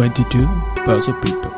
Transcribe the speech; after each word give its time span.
22 0.00 0.38
Börse 0.86 1.12
People. 1.20 1.52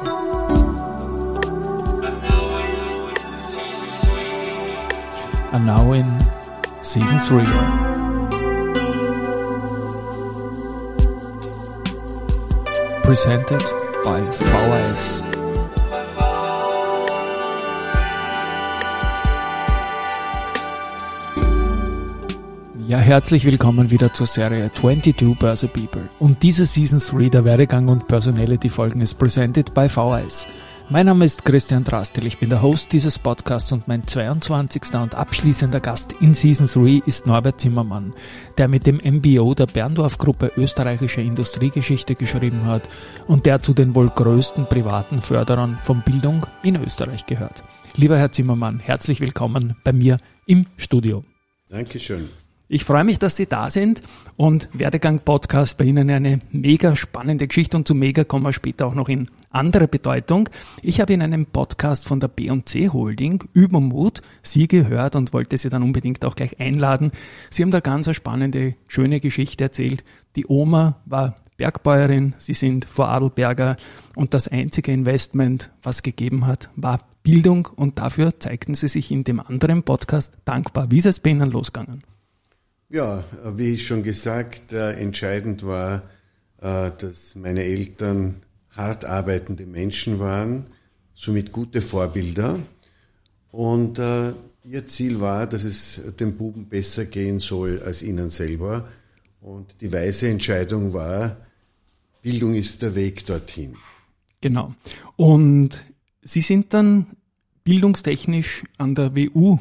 And 5.53 5.65
now 5.65 5.93
in 5.93 6.21
season 6.83 7.19
3. 7.19 7.45
Presented 13.05 13.63
by 14.05 14.23
VHS. 14.23 15.22
Ja, 22.93 22.99
herzlich 22.99 23.47
willkommen 23.47 23.91
wieder 23.91 24.13
zur 24.13 24.27
Serie 24.27 24.71
22 24.71 25.39
Börse 25.39 25.67
People. 25.67 26.11
Und 26.19 26.43
diese 26.43 26.67
Season 26.67 26.99
3 26.99 27.31
der 27.31 27.47
Werdegang 27.47 27.89
und 27.89 28.07
Personality 28.07 28.69
Folgen 28.69 29.01
ist 29.01 29.15
presented 29.15 29.73
by 29.73 29.89
VHS. 29.89 30.47
Mein 30.91 31.07
Name 31.07 31.25
ist 31.25 31.43
Christian 31.43 31.85
Drastil, 31.85 32.27
ich 32.27 32.37
bin 32.37 32.51
der 32.51 32.61
Host 32.61 32.93
dieses 32.93 33.19
Podcasts 33.19 33.73
und 33.73 33.89
mein 33.89 34.07
22. 34.07 34.93
und 34.97 35.15
abschließender 35.15 35.81
Gast 35.81 36.17
in 36.21 36.35
Season 36.35 36.67
3 36.67 37.03
ist 37.07 37.27
Norbert 37.27 37.63
Zimmermann, 37.63 38.13
der 38.59 38.69
mit 38.69 38.87
dem 38.87 39.01
MBO 39.03 39.55
der 39.55 39.69
Berndorf 39.69 40.19
Gruppe 40.19 40.53
österreichische 40.59 41.23
Industriegeschichte 41.23 42.15
geschrieben 42.15 42.67
hat 42.67 42.83
und 43.27 43.47
der 43.47 43.63
zu 43.63 43.73
den 43.73 43.95
wohl 43.95 44.11
größten 44.11 44.67
privaten 44.67 45.23
Förderern 45.23 45.79
von 45.79 46.03
Bildung 46.03 46.45
in 46.63 46.77
Österreich 46.77 47.25
gehört. 47.25 47.65
Lieber 47.97 48.19
Herr 48.19 48.33
Zimmermann, 48.33 48.81
herzlich 48.81 49.23
willkommen 49.23 49.77
bei 49.83 49.95
mir 49.95 50.19
im 50.45 50.67
Studio. 50.77 51.25
Dankeschön. 51.71 52.29
Ich 52.73 52.85
freue 52.85 53.05
mich, 53.05 53.19
dass 53.19 53.37
Sie 53.37 53.45
da 53.45 53.69
sind 53.69 54.01
und 54.39 54.71
Werdegang 54.73 55.19
Podcast 55.19 55.77
bei 55.77 55.85
Ihnen 55.85 56.09
eine 56.09 56.39
mega 56.53 56.97
spannende 56.97 57.47
Geschichte 57.47 57.77
und 57.77 57.87
zu 57.87 57.95
mega 57.95 58.25
kommen 58.25 58.47
wir 58.47 58.55
später 58.55 58.87
auch 58.87 58.95
noch 58.95 59.11
in 59.11 59.27
andere 59.51 59.87
Bedeutung. 59.89 60.49
Ich 60.81 60.99
habe 60.99 61.13
in 61.13 61.21
einem 61.21 61.45
Podcast 61.45 62.09
von 62.09 62.19
der 62.19 62.29
B&C 62.29 62.89
Holding 62.89 63.45
Übermut 63.53 64.23
Sie 64.43 64.69
gehört 64.69 65.17
und 65.17 65.35
wollte 65.35 65.59
Sie 65.59 65.69
dann 65.69 65.83
unbedingt 65.83 66.25
auch 66.25 66.35
gleich 66.35 66.61
einladen. 66.61 67.13
Sie 67.51 67.63
haben 67.63 67.73
da 67.73 67.81
ganz 67.81 68.09
eine 68.09 68.15
spannende, 68.15 68.75
schöne 68.89 69.21
Geschichte 69.21 69.65
erzählt. 69.65 70.03
Die 70.35 70.47
Oma 70.47 70.97
war 71.05 71.37
Bergbäuerin, 71.59 72.33
Sie 72.39 72.55
sind 72.55 72.87
Vorarlberger 72.87 73.77
und 74.17 74.33
das 74.33 74.49
einzige 74.49 74.93
Investment, 74.93 75.71
was 75.83 76.03
gegeben 76.03 76.47
hat, 76.47 76.71
war 76.77 77.01
Bildung 77.23 77.69
und 77.77 77.99
dafür 77.99 78.41
zeigten 78.41 78.73
Sie 78.73 78.89
sich 78.89 79.11
in 79.11 79.25
dem 79.25 79.41
anderen 79.41 79.83
Podcast 79.83 80.33
dankbar. 80.47 80.91
Wie 80.91 80.97
ist 80.97 81.05
es 81.05 81.21
bei 81.21 81.29
Ihnen 81.29 81.51
losgegangen? 81.51 82.03
Ja, 82.93 83.25
wie 83.57 83.79
schon 83.79 84.03
gesagt, 84.03 84.75
äh, 84.75 84.93
entscheidend 84.93 85.65
war, 85.65 86.03
äh, 86.61 86.91
dass 86.99 87.35
meine 87.35 87.65
Eltern 87.65 88.43
hart 88.69 89.07
arbeitende 89.07 89.65
Menschen 89.65 90.19
waren, 90.19 90.67
somit 91.15 91.53
gute 91.53 91.81
Vorbilder. 91.81 92.59
Und 93.51 93.99
äh, 93.99 94.35
ihr 94.65 94.87
Ziel 94.87 95.21
war, 95.21 95.47
dass 95.47 95.65
es 95.65 96.03
dem 96.21 96.37
Buben 96.37 96.69
besser 96.69 97.07
gehen 97.07 97.41
soll 97.41 97.81
als 97.83 98.03
ihnen 98.03 98.29
selber. 98.29 98.87
Und 99.41 99.81
die 99.81 99.91
weise 99.91 100.29
Entscheidung 100.29 100.93
war, 100.93 101.39
Bildung 102.21 102.55
ist 102.55 102.83
der 102.83 102.95
Weg 102.95 103.25
dorthin. 103.25 103.75
Genau. 104.43 104.75
Und 105.17 105.83
Sie 106.21 106.43
sind 106.43 106.75
dann 106.75 107.07
bildungstechnisch 107.65 108.65
an 108.77 108.95
der 108.95 109.17
WU 109.17 109.59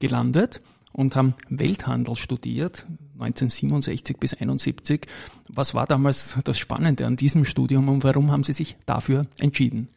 gelandet 0.00 0.60
und 0.92 1.16
haben 1.16 1.34
Welthandel 1.48 2.16
studiert, 2.16 2.86
1967 3.14 4.16
bis 4.18 4.34
71. 4.34 5.06
Was 5.48 5.74
war 5.74 5.86
damals 5.86 6.38
das 6.44 6.58
Spannende 6.58 7.06
an 7.06 7.16
diesem 7.16 7.44
Studium 7.44 7.88
und 7.88 8.04
warum 8.04 8.30
haben 8.30 8.44
Sie 8.44 8.52
sich 8.52 8.76
dafür 8.86 9.26
entschieden? 9.38 9.88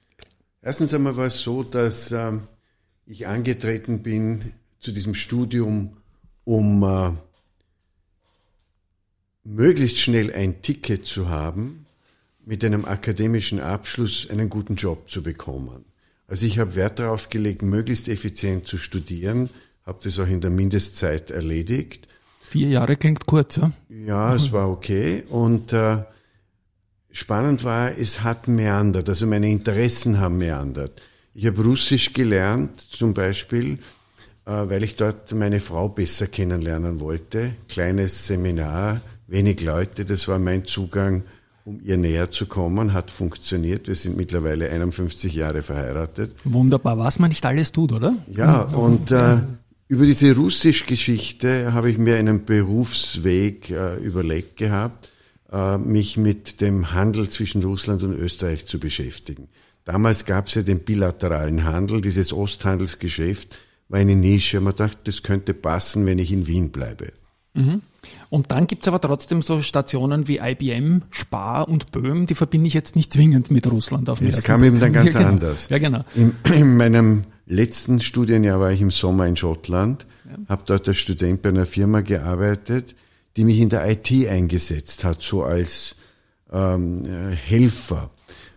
Erstens 0.62 0.94
einmal 0.94 1.16
war 1.18 1.28
es 1.28 1.42
so, 1.42 1.64
dass 1.64 2.12
äh, 2.12 2.34
ich 3.06 3.28
angetreten 3.28 4.02
bin 4.02 4.54
zu 4.80 4.92
diesem 4.92 5.14
Studium, 5.14 5.98
um 6.44 6.84
äh, 6.84 7.12
möglichst 9.44 10.00
schnell 10.00 10.34
ein 10.34 10.62
Ticket 10.62 11.06
zu 11.06 11.30
haben, 11.30 11.86
mit 12.46 12.64
einem 12.64 12.86
akademischen 12.86 13.60
Abschluss 13.60 14.30
einen 14.30 14.50
guten 14.50 14.76
Job 14.76 15.10
zu 15.10 15.24
bekommen. 15.24 15.86
Also 16.28 16.46
ich 16.46 16.60
habe 16.60 16.76
Wert 16.76 17.00
darauf 17.00 17.30
gelegt, 17.30 17.62
möglichst 17.62 18.08
effizient 18.08 18.68
zu 18.68 18.78
studieren, 18.78 19.50
habe 19.86 20.00
das 20.04 20.20
auch 20.20 20.28
in 20.28 20.42
der 20.42 20.50
Mindestzeit 20.50 21.32
erledigt. 21.32 22.08
Vier 22.48 22.70
Jahre 22.70 22.96
klingt 22.96 23.26
kurz, 23.26 23.58
ja? 23.58 23.72
Ja, 23.90 24.36
es 24.36 24.52
war 24.52 24.70
okay. 24.70 25.24
Und 25.30 25.74
äh, 25.74 25.98
spannend 27.12 27.64
war, 27.64 27.98
es 27.98 28.24
hat 28.24 28.48
meandert, 28.48 29.10
also 29.10 29.28
meine 29.28 29.50
Interessen 29.50 30.20
haben 30.20 30.38
meandert. 30.38 31.02
Ich 31.34 31.46
habe 31.46 31.62
Russisch 31.64 32.14
gelernt, 32.14 32.82
zum 32.82 33.14
Beispiel, 33.14 33.80
äh, 34.46 34.52
weil 34.52 34.84
ich 34.84 34.96
dort 34.96 35.34
meine 35.34 35.60
Frau 35.60 35.90
besser 35.90 36.28
kennenlernen 36.28 37.00
wollte. 37.00 37.56
Kleines 37.68 38.28
Seminar, 38.28 39.02
wenig 39.28 39.62
Leute, 39.62 40.06
das 40.06 40.28
war 40.28 40.40
mein 40.40 40.66
Zugang, 40.66 41.24
um 41.66 41.80
ihr 41.82 41.98
näher 41.98 42.30
zu 42.30 42.46
kommen, 42.46 42.94
hat 42.94 43.10
funktioniert. 43.10 43.88
Wir 43.88 43.96
sind 43.96 44.18
mittlerweile 44.18 44.70
51 44.70 45.34
Jahre 45.34 45.64
verheiratet. 45.64 46.36
Wunderbar, 46.44 46.98
was 47.00 47.18
man 47.18 47.30
nicht 47.30 47.46
alles 47.46 47.72
tut, 47.72 47.92
oder? 47.92 48.16
Ja, 48.32 48.62
und 48.62 49.12
äh, 49.12 49.40
über 49.88 50.06
diese 50.06 50.36
Russisch-Geschichte 50.36 51.74
habe 51.74 51.92
ich 51.92 51.98
mir 51.98 52.18
einen 52.18 52.46
Berufsweg 52.46 53.70
äh, 53.70 53.96
überlegt 53.98 54.58
gehabt, 54.58 55.12
äh, 55.52 55.78
mich 55.78 56.18
mit 56.18 56.62
dem 56.62 56.94
Handel 56.94 57.30
zwischen 57.30 57.64
Russland 57.64 58.04
und 58.04 58.14
Österreich 58.14 58.66
zu 58.66 58.80
beschäftigen. 58.80 59.48
Damals 59.84 60.26
gab 60.26 60.48
es 60.48 60.56
ja 60.56 60.64
den 60.64 60.80
bilateralen 60.80 61.64
Handel, 61.64 62.02
dieses 62.02 62.34
Osthandelsgeschäft 62.34 63.58
war 63.88 64.00
eine 64.00 64.16
Nische. 64.16 64.60
Man 64.62 64.76
dachte, 64.76 64.98
das 65.04 65.24
könnte 65.24 65.54
passen, 65.54 66.06
wenn 66.06 66.20
ich 66.20 66.32
in 66.32 66.48
Wien 66.48 66.72
bleibe. 66.72 67.14
Mhm. 67.54 67.82
Und 68.30 68.52
dann 68.52 68.68
gibt's 68.68 68.88
aber 68.88 69.00
trotzdem 69.00 69.42
so 69.42 69.62
Stationen 69.62 70.28
wie 70.28 70.40
IBM, 70.40 71.04
Spar 71.12 71.68
und 71.68 71.92
Böhm, 71.92 72.26
die 72.26 72.36
verbinde 72.36 72.68
ich 72.68 72.74
jetzt 72.74 72.96
nicht 72.96 73.14
zwingend 73.14 73.52
mit 73.52 73.70
Russland 73.72 74.10
auf 74.10 74.22
Es 74.22 74.44
kam 74.44 74.64
eben 74.64 74.80
dann 74.80 74.94
ganz 74.94 75.14
ja, 75.14 75.20
genau. 75.20 75.32
anders. 75.32 75.70
Ja, 75.70 75.78
genau. 75.78 76.04
In, 76.16 76.34
in 76.56 76.78
meinem 76.78 77.24
letzten 77.46 78.00
Studienjahr 78.00 78.60
war 78.60 78.72
ich 78.72 78.82
im 78.82 78.92
Sommer 78.92 79.28
in 79.28 79.36
Schottland, 79.36 80.06
ja. 80.26 80.38
habe 80.50 80.64
dort 80.66 80.88
als 80.88 80.98
Student 80.98 81.42
bei 81.42 81.50
einer 81.50 81.66
Firma 81.66 82.02
gearbeitet, 82.02 82.96
die 83.38 83.44
mich 83.44 83.60
in 83.60 83.70
der 83.70 83.90
IT 83.90 84.12
eingesetzt 84.28 85.04
hat, 85.04 85.22
so 85.22 85.44
als 85.44 85.96
ähm, 86.52 87.04
Helfer. 87.06 88.12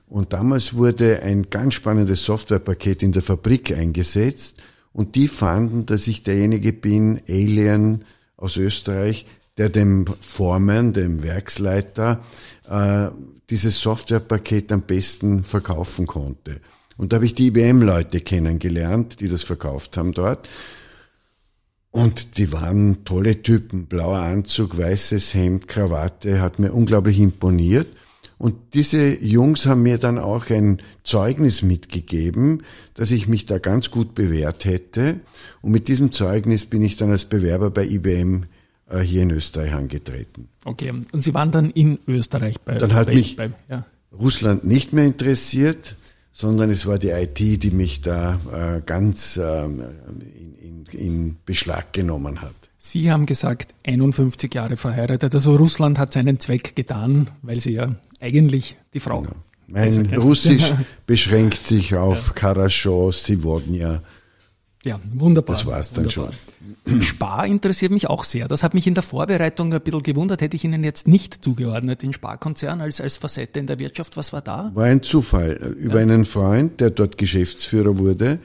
Und 0.09 0.33
damals 0.33 0.75
wurde 0.75 1.23
ein 1.23 1.51
ganz 1.51 1.75
spannendes 1.75 2.25
Softwarepaket 2.25 3.03
in 3.03 3.13
der 3.13 3.23
Fabrik 3.23 3.77
eingesetzt 3.77 4.57
und 4.93 5.15
die 5.15 5.29
fanden, 5.29 5.85
dass 5.87 6.07
ich 6.07 6.23
derjenige 6.23 6.73
bin, 6.73 7.21
Alien 7.29 8.05
aus 8.37 8.57
Österreich, 8.57 9.27
der 9.59 9.69
dem 9.69 10.07
Foreman, 10.21 10.93
dem 10.93 11.23
Werksleiter, 11.23 12.23
äh, 12.69 13.09
dieses 13.51 13.81
Softwarepaket 13.81 14.73
am 14.73 14.83
besten 14.83 15.43
verkaufen 15.43 16.07
konnte. 16.07 16.61
Und 16.97 17.13
da 17.13 17.17
habe 17.17 17.27
ich 17.27 17.35
die 17.35 17.49
IBM-Leute 17.49 18.21
kennengelernt, 18.21 19.21
die 19.21 19.29
das 19.29 19.43
verkauft 19.43 19.97
haben 19.97 20.13
dort. 20.13 20.49
Und 21.91 22.39
die 22.39 22.53
waren 22.53 23.05
tolle 23.05 23.43
Typen. 23.43 23.87
Blauer 23.87 24.19
Anzug, 24.19 24.77
weißes 24.77 25.35
Hemd, 25.35 25.69
Krawatte, 25.69 26.41
hat 26.41 26.59
mir 26.59 26.73
unglaublich 26.73 27.19
imponiert. 27.19 27.87
Und 28.37 28.75
diese 28.75 29.21
Jungs 29.21 29.67
haben 29.67 29.83
mir 29.83 29.99
dann 29.99 30.19
auch 30.19 30.49
ein 30.51 30.81
Zeugnis 31.03 31.63
mitgegeben, 31.63 32.63
dass 32.95 33.11
ich 33.11 33.27
mich 33.27 33.47
da 33.47 33.59
ganz 33.59 33.91
gut 33.91 34.15
bewährt 34.15 34.65
hätte. 34.65 35.21
Und 35.61 35.73
mit 35.73 35.89
diesem 35.89 36.13
Zeugnis 36.13 36.67
bin 36.67 36.83
ich 36.83 36.97
dann 36.97 37.11
als 37.11 37.25
Bewerber 37.25 37.71
bei 37.71 37.85
IBM 37.85 38.45
äh, 38.91 39.01
hier 39.01 39.23
in 39.23 39.31
Österreich 39.31 39.73
angetreten. 39.73 40.49
Okay, 40.65 40.91
und 40.91 41.21
Sie 41.21 41.35
waren 41.35 41.51
dann 41.51 41.71
in 41.71 41.99
Österreich 42.07 42.61
bei 42.61 42.75
Dann 42.75 42.95
hat 42.95 43.07
bei, 43.07 43.15
mich 43.15 43.37
bei, 43.37 43.51
ja. 43.69 43.87
Russland 44.13 44.65
nicht 44.65 44.93
mehr 44.93 45.05
interessiert 45.05 45.97
sondern 46.39 46.71
es 46.71 46.87
war 46.87 47.01
die 47.01 47.09
IT, 47.09 47.41
die 47.41 47.73
mich 47.73 48.01
da 48.01 48.39
äh, 48.53 48.81
ganz 48.87 49.41
ähm, 49.43 49.83
in, 50.37 50.55
in, 50.55 51.01
in 51.01 51.37
Beschlag 51.45 51.93
genommen 51.93 52.41
hat. 52.41 52.55
Sie 52.79 53.11
haben 53.11 53.27
gesagt, 53.27 53.75
51 53.83 54.55
Jahre 54.55 54.77
verheiratet. 54.77 55.35
Also 55.35 55.57
Russland 55.57 55.99
hat 55.99 56.13
seinen 56.13 56.39
Zweck 56.39 56.77
getan, 56.77 57.27
weil 57.43 57.59
Sie 57.59 57.73
ja 57.73 57.97
eigentlich 58.21 58.77
die 58.95 59.01
Frau. 59.01 59.23
Genau. 59.23 59.35
Mein 59.67 60.15
Russisch 60.15 60.73
beschränkt 61.07 61.67
sich 61.67 61.97
auf 61.97 62.29
ja. 62.29 62.33
Karaschow, 62.35 63.13
Sivodnia. 63.13 64.01
Ja, 64.89 64.99
wunderbar. 65.13 65.55
Das 65.55 65.67
war's 65.67 65.93
dann 65.93 66.07
wunderbar. 66.07 66.33
schon. 66.87 67.03
Spar 67.03 67.47
interessiert 67.47 67.93
mich 67.93 68.09
auch 68.09 68.25
sehr. 68.25 68.49
Das 68.49 68.63
hat 68.63 68.73
mich 68.73 68.87
in 68.87 68.95
der 68.95 69.03
Vorbereitung 69.03 69.73
ein 69.73 69.81
bisschen 69.83 70.03
gewundert. 70.03 70.41
Hätte 70.41 70.57
ich 70.57 70.65
Ihnen 70.65 70.83
jetzt 70.83 71.07
nicht 71.07 71.45
zugeordnet, 71.45 72.03
den 72.03 72.15
Sparkonzern 72.15 72.81
als, 72.81 73.01
als 73.01 73.19
Facette 73.19 73.59
in 73.59 73.67
der 73.67 73.79
Wirtschaft. 73.79 74.17
Was 74.17 74.33
war 74.33 74.41
da? 74.41 74.71
War 74.75 74.87
ein 74.87 75.03
Zufall. 75.03 75.53
Über 75.79 75.97
ja. 75.97 76.03
einen 76.03 76.25
Freund, 76.25 76.81
der 76.81 76.91
dort 76.91 77.19
Geschäftsführer 77.19 77.99
wurde 77.99 78.39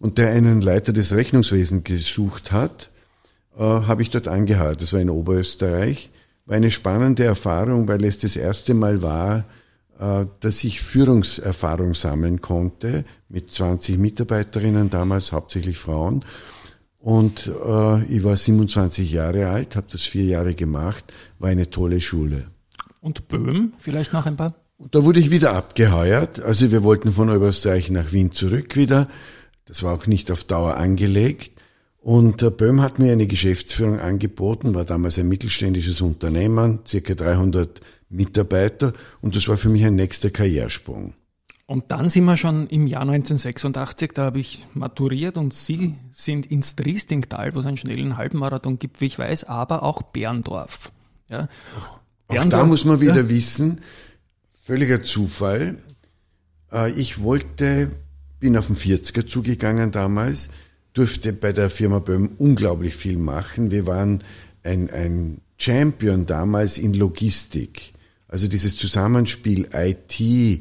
und 0.00 0.18
der 0.18 0.30
einen 0.30 0.60
Leiter 0.60 0.92
des 0.92 1.14
Rechnungswesens 1.14 1.84
gesucht 1.84 2.50
hat, 2.50 2.90
äh, 3.56 3.62
habe 3.62 4.02
ich 4.02 4.10
dort 4.10 4.26
angehört. 4.26 4.82
Das 4.82 4.92
war 4.92 5.00
in 5.00 5.10
Oberösterreich. 5.10 6.10
War 6.46 6.56
eine 6.56 6.72
spannende 6.72 7.24
Erfahrung, 7.24 7.86
weil 7.86 8.04
es 8.04 8.18
das 8.18 8.34
erste 8.34 8.74
Mal 8.74 9.00
war, 9.00 9.44
dass 9.98 10.64
ich 10.64 10.82
Führungserfahrung 10.82 11.94
sammeln 11.94 12.40
konnte 12.40 13.04
mit 13.28 13.52
20 13.52 13.98
Mitarbeiterinnen, 13.98 14.90
damals 14.90 15.32
hauptsächlich 15.32 15.78
Frauen. 15.78 16.24
Und 16.98 17.48
äh, 17.48 18.04
ich 18.04 18.24
war 18.24 18.34
27 18.34 19.12
Jahre 19.12 19.48
alt, 19.48 19.76
habe 19.76 19.86
das 19.92 20.02
vier 20.02 20.24
Jahre 20.24 20.54
gemacht, 20.54 21.12
war 21.38 21.50
eine 21.50 21.68
tolle 21.68 22.00
Schule. 22.00 22.46
Und 23.00 23.28
Böhm, 23.28 23.74
vielleicht 23.76 24.14
noch 24.14 24.24
ein 24.24 24.36
paar? 24.36 24.54
Und 24.78 24.94
da 24.94 25.04
wurde 25.04 25.20
ich 25.20 25.30
wieder 25.30 25.52
abgeheuert. 25.52 26.40
Also 26.40 26.72
wir 26.72 26.82
wollten 26.82 27.12
von 27.12 27.28
Oberösterreich 27.28 27.90
nach 27.90 28.12
Wien 28.12 28.32
zurück 28.32 28.76
wieder. 28.76 29.08
Das 29.66 29.82
war 29.82 29.92
auch 29.92 30.06
nicht 30.06 30.30
auf 30.30 30.44
Dauer 30.44 30.76
angelegt. 30.76 31.60
Und 32.00 32.42
äh, 32.42 32.50
Böhm 32.50 32.80
hat 32.80 32.98
mir 32.98 33.12
eine 33.12 33.26
Geschäftsführung 33.26 34.00
angeboten, 34.00 34.74
war 34.74 34.84
damals 34.84 35.18
ein 35.18 35.28
mittelständisches 35.28 36.00
Unternehmen, 36.00 36.80
circa 36.86 37.14
300 37.14 37.82
Mitarbeiter 38.14 38.92
und 39.20 39.36
das 39.36 39.48
war 39.48 39.56
für 39.56 39.68
mich 39.68 39.84
ein 39.84 39.94
nächster 39.94 40.30
Karriersprung. 40.30 41.14
Und 41.66 41.90
dann 41.90 42.10
sind 42.10 42.24
wir 42.24 42.36
schon 42.36 42.68
im 42.68 42.86
Jahr 42.86 43.02
1986, 43.02 44.12
da 44.12 44.24
habe 44.24 44.38
ich 44.38 44.62
maturiert 44.74 45.38
und 45.38 45.54
Sie 45.54 45.94
sind 46.12 46.50
ins 46.50 46.76
Triestingtal, 46.76 47.54
wo 47.54 47.60
es 47.60 47.66
einen 47.66 47.78
schnellen 47.78 48.18
Halbmarathon 48.18 48.78
gibt, 48.78 49.00
wie 49.00 49.06
ich 49.06 49.18
weiß, 49.18 49.44
aber 49.44 49.82
auch 49.82 50.02
Berndorf. 50.02 50.92
Ja. 51.30 51.48
Auch 52.28 52.44
da 52.44 52.66
muss 52.66 52.84
man 52.84 53.00
wieder 53.00 53.22
ja. 53.22 53.28
wissen, 53.30 53.80
völliger 54.52 55.02
Zufall. 55.02 55.78
Äh, 56.70 56.90
ich 56.92 57.22
wollte, 57.22 57.90
bin 58.40 58.58
auf 58.58 58.66
den 58.66 58.76
40er 58.76 59.26
zugegangen 59.26 59.90
damals, 59.90 60.50
durfte 60.92 61.32
bei 61.32 61.54
der 61.54 61.70
Firma 61.70 61.98
Böhm 61.98 62.32
unglaublich 62.36 62.94
viel 62.94 63.16
machen. 63.16 63.70
Wir 63.70 63.86
waren 63.86 64.22
ein, 64.62 64.90
ein 64.90 65.40
Champion 65.56 66.26
damals 66.26 66.76
in 66.76 66.92
Logistik. 66.92 67.93
Also 68.34 68.48
dieses 68.48 68.76
Zusammenspiel 68.76 69.68
IT, 69.72 70.20
äh, 70.20 70.58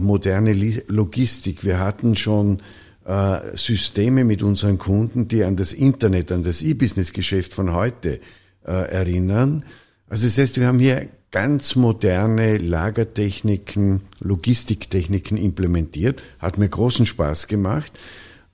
moderne 0.00 0.54
Logistik. 0.86 1.62
Wir 1.62 1.78
hatten 1.78 2.16
schon 2.16 2.62
äh, 3.04 3.54
Systeme 3.54 4.24
mit 4.24 4.42
unseren 4.42 4.78
Kunden, 4.78 5.28
die 5.28 5.44
an 5.44 5.56
das 5.56 5.74
Internet, 5.74 6.32
an 6.32 6.42
das 6.42 6.62
E-Business-Geschäft 6.62 7.52
von 7.52 7.74
heute 7.74 8.18
äh, 8.64 8.72
erinnern. 8.72 9.66
Also 10.08 10.26
das 10.26 10.38
heißt, 10.38 10.58
wir 10.58 10.66
haben 10.66 10.78
hier 10.78 11.06
ganz 11.30 11.76
moderne 11.76 12.56
Lagertechniken, 12.56 14.00
Logistiktechniken 14.20 15.36
implementiert. 15.36 16.22
Hat 16.38 16.56
mir 16.56 16.70
großen 16.70 17.04
Spaß 17.04 17.46
gemacht. 17.46 17.92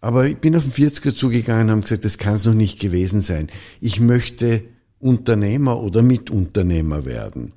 Aber 0.01 0.27
ich 0.27 0.39
bin 0.39 0.57
auf 0.57 0.65
den 0.65 0.73
40er 0.73 1.15
zugegangen 1.15 1.67
und 1.67 1.71
habe 1.71 1.83
gesagt, 1.83 2.05
das 2.05 2.19
kann 2.19 2.35
es 2.35 2.45
noch 2.45 2.55
nicht 2.55 2.81
gewesen 2.81 3.21
sein. 3.21 3.51
Ich 3.81 4.01
möchte 4.01 4.65
Unternehmer 4.99 5.81
oder 5.81 6.03
Mitunternehmer 6.03 7.05
werden. 7.05 7.53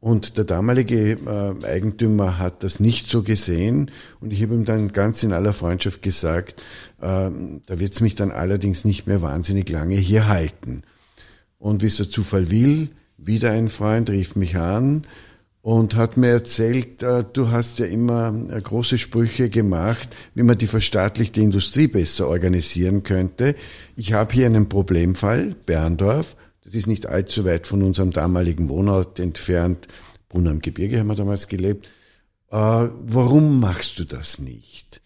Und 0.00 0.38
der 0.38 0.44
damalige 0.44 1.12
äh, 1.12 1.66
Eigentümer 1.66 2.38
hat 2.38 2.62
das 2.62 2.78
nicht 2.78 3.08
so 3.08 3.24
gesehen 3.24 3.90
und 4.20 4.32
ich 4.32 4.40
habe 4.42 4.54
ihm 4.54 4.64
dann 4.64 4.92
ganz 4.92 5.24
in 5.24 5.32
aller 5.32 5.52
Freundschaft 5.52 6.02
gesagt, 6.02 6.62
äh, 7.00 7.30
da 7.30 7.80
wird 7.80 7.92
es 7.92 8.00
mich 8.00 8.14
dann 8.14 8.30
allerdings 8.30 8.84
nicht 8.84 9.08
mehr 9.08 9.22
wahnsinnig 9.22 9.68
lange 9.68 9.96
hier 9.96 10.28
halten. 10.28 10.82
Und 11.58 11.82
wie 11.82 11.86
es 11.86 11.96
der 11.96 12.10
Zufall 12.10 12.50
will, 12.50 12.90
wieder 13.16 13.50
ein 13.50 13.66
Freund 13.66 14.08
rief 14.10 14.36
mich 14.36 14.56
an 14.56 15.04
und 15.60 15.96
hat 15.96 16.16
mir 16.16 16.28
erzählt, 16.28 17.02
äh, 17.02 17.24
du 17.32 17.50
hast 17.50 17.80
ja 17.80 17.86
immer 17.86 18.32
äh, 18.50 18.60
große 18.60 18.98
Sprüche 18.98 19.50
gemacht, 19.50 20.08
wie 20.34 20.44
man 20.44 20.56
die 20.56 20.68
verstaatlichte 20.68 21.40
Industrie 21.40 21.88
besser 21.88 22.28
organisieren 22.28 23.02
könnte. 23.02 23.56
Ich 23.96 24.12
habe 24.12 24.32
hier 24.32 24.46
einen 24.46 24.68
Problemfall, 24.68 25.56
Berndorf, 25.66 26.36
das 26.68 26.74
ist 26.74 26.86
nicht 26.86 27.06
allzu 27.06 27.46
weit 27.46 27.66
von 27.66 27.82
unserem 27.82 28.10
damaligen 28.10 28.68
Wohnort 28.68 29.18
entfernt. 29.18 29.88
Brunn 30.28 30.46
am 30.46 30.60
Gebirge 30.60 30.98
haben 30.98 31.06
wir 31.06 31.14
damals 31.14 31.48
gelebt. 31.48 31.88
Äh, 32.50 32.56
warum 32.56 33.58
machst 33.58 33.98
du 33.98 34.04
das 34.04 34.38
nicht? 34.38 35.00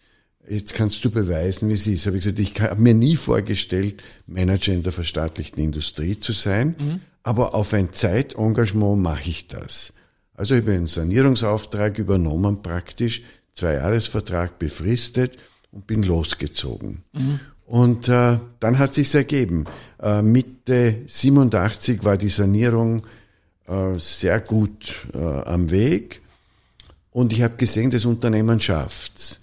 Jetzt 0.45 0.73
kannst 0.73 1.05
du 1.05 1.09
beweisen, 1.09 1.69
wie 1.69 1.73
es 1.73 1.87
ist. 1.87 2.05
Habe 2.05 2.17
ich 2.17 2.25
gesagt, 2.25 2.41
ich 2.41 2.59
habe 2.59 2.81
mir 2.81 2.93
nie 2.93 3.15
vorgestellt, 3.15 4.03
Manager 4.27 4.73
in 4.73 4.83
der 4.83 4.91
verstaatlichten 4.91 5.63
Industrie 5.63 6.19
zu 6.19 6.33
sein, 6.33 6.75
mhm. 6.77 6.99
aber 7.23 7.55
auf 7.55 7.73
ein 7.73 7.93
Zeitengagement 7.93 9.01
mache 9.01 9.29
ich 9.29 9.47
das. 9.47 9.93
Also 10.33 10.55
ich 10.55 10.63
habe 10.63 10.73
einen 10.73 10.87
Sanierungsauftrag 10.87 11.97
übernommen 11.97 12.61
praktisch, 12.61 13.21
zwei 13.53 13.75
Jahresvertrag 13.75 14.59
befristet 14.59 15.37
und 15.71 15.87
bin 15.87 16.03
losgezogen. 16.03 17.03
Mhm. 17.13 17.39
Und 17.65 18.09
äh, 18.09 18.39
dann 18.59 18.79
hat 18.79 18.93
sich's 18.93 19.13
ergeben. 19.13 19.63
Äh, 20.01 20.21
Mitte 20.21 21.01
87 21.05 22.03
war 22.03 22.17
die 22.17 22.29
Sanierung 22.29 23.03
äh, 23.67 23.97
sehr 23.97 24.39
gut 24.39 25.07
äh, 25.13 25.17
am 25.17 25.71
Weg 25.71 26.21
und 27.11 27.31
ich 27.31 27.41
habe 27.41 27.55
gesehen, 27.57 27.91
das 27.91 28.05
Unternehmen 28.05 28.59
schafft's. 28.59 29.41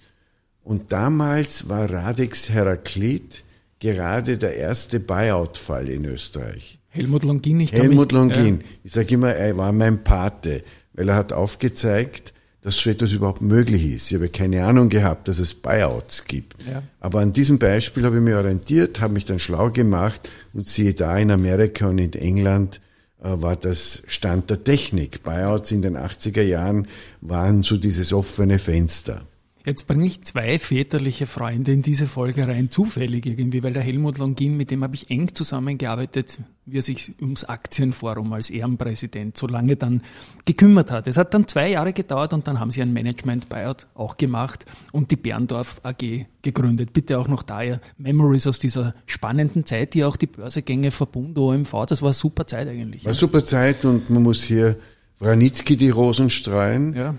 Und 0.63 0.91
damals 0.91 1.67
war 1.67 1.89
Radex 1.89 2.49
Heraklit 2.49 3.43
gerade 3.79 4.37
der 4.37 4.55
erste 4.55 4.99
Buyout-Fall 4.99 5.89
in 5.89 6.05
Österreich. 6.05 6.79
Helmut 6.89 7.23
Longin, 7.23 7.61
ich 7.61 7.71
Helmut 7.71 8.11
Longin. 8.11 8.61
Ich 8.83 8.91
sage 8.91 9.15
immer, 9.15 9.33
er 9.33 9.57
war 9.57 9.71
mein 9.71 10.03
Pate 10.03 10.63
weil 10.93 11.09
er 11.09 11.15
hat 11.15 11.33
aufgezeigt, 11.33 12.33
dass 12.61 12.77
so 12.77 12.89
etwas 12.89 13.11
überhaupt 13.11 13.41
möglich 13.41 13.91
ist. 13.91 14.11
Ich 14.11 14.15
habe 14.15 14.29
keine 14.29 14.63
Ahnung 14.63 14.89
gehabt, 14.89 15.27
dass 15.27 15.39
es 15.39 15.55
Buyouts 15.55 16.25
gibt. 16.25 16.55
Ja. 16.67 16.83
Aber 16.99 17.19
an 17.19 17.33
diesem 17.33 17.57
Beispiel 17.57 18.05
habe 18.05 18.17
ich 18.17 18.21
mich 18.21 18.35
orientiert, 18.35 19.01
habe 19.01 19.13
mich 19.13 19.25
dann 19.25 19.39
schlau 19.39 19.71
gemacht 19.71 20.29
und 20.53 20.67
siehe 20.67 20.93
da, 20.93 21.17
in 21.17 21.31
Amerika 21.31 21.87
und 21.87 21.97
in 21.97 22.13
England 22.13 22.79
äh, 23.23 23.29
war 23.41 23.55
das 23.55 24.03
Stand 24.07 24.51
der 24.51 24.63
Technik. 24.63 25.23
Buyouts 25.23 25.71
in 25.71 25.81
den 25.81 25.97
80er 25.97 26.43
Jahren 26.43 26.87
waren 27.21 27.63
so 27.63 27.77
dieses 27.77 28.13
offene 28.13 28.59
Fenster. 28.59 29.23
Jetzt 29.63 29.85
bringe 29.85 30.05
ich 30.05 30.23
zwei 30.23 30.57
väterliche 30.57 31.27
Freunde 31.27 31.71
in 31.71 31.83
diese 31.83 32.07
Folge 32.07 32.47
rein, 32.47 32.71
zufällig 32.71 33.27
irgendwie, 33.27 33.61
weil 33.61 33.73
der 33.73 33.83
Helmut 33.83 34.17
Longin, 34.17 34.57
mit 34.57 34.71
dem 34.71 34.83
habe 34.83 34.95
ich 34.95 35.11
eng 35.11 35.35
zusammengearbeitet, 35.35 36.39
wie 36.65 36.79
er 36.79 36.81
sich 36.81 37.13
ums 37.21 37.43
Aktienforum 37.43 38.33
als 38.33 38.49
Ehrenpräsident 38.49 39.37
so 39.37 39.45
lange 39.45 39.75
dann 39.75 40.01
gekümmert 40.45 40.89
hat. 40.89 41.07
Es 41.07 41.17
hat 41.17 41.35
dann 41.35 41.47
zwei 41.47 41.69
Jahre 41.69 41.93
gedauert 41.93 42.33
und 42.33 42.47
dann 42.47 42.59
haben 42.59 42.71
sie 42.71 42.81
ein 42.81 42.91
Management-Buyout 42.91 43.85
auch 43.93 44.17
gemacht 44.17 44.65
und 44.91 45.11
die 45.11 45.15
Berndorf 45.15 45.79
AG 45.83 46.25
gegründet. 46.41 46.91
Bitte 46.91 47.19
auch 47.19 47.27
noch 47.27 47.43
daher 47.43 47.81
Memories 47.99 48.47
aus 48.47 48.57
dieser 48.57 48.95
spannenden 49.05 49.67
Zeit, 49.67 49.93
die 49.93 50.03
auch 50.03 50.17
die 50.17 50.27
Börsegänge 50.27 50.89
verbunden, 50.89 51.37
OMV, 51.37 51.85
das 51.87 52.01
war 52.01 52.13
super 52.13 52.47
Zeit 52.47 52.67
eigentlich. 52.67 53.05
War 53.05 53.13
super 53.13 53.45
Zeit 53.45 53.85
und 53.85 54.09
man 54.09 54.23
muss 54.23 54.41
hier 54.41 54.77
Wranitzky 55.19 55.77
die 55.77 55.91
Rosen 55.91 56.31
streuen. 56.31 56.95
Ja 56.95 57.15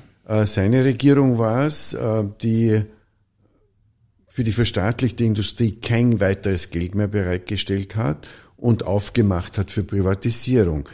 seine 0.47 0.85
Regierung 0.85 1.39
war 1.39 1.67
es, 1.67 1.95
äh, 1.95 2.25
die 2.43 2.83
für 4.29 4.45
die 4.45 4.53
verstaatlichte 4.53 5.25
Industrie 5.25 5.73
kein 5.73 6.21
weiteres 6.21 6.71
Geld 6.71 6.95
mehr 6.95 7.09
bereitgestellt 7.09 7.97
hat 7.97 8.27
und 8.57 8.85
aufgemacht 8.85 9.59
hat 9.59 9.71
für 9.71 9.85
Privatisierung. 9.85 10.89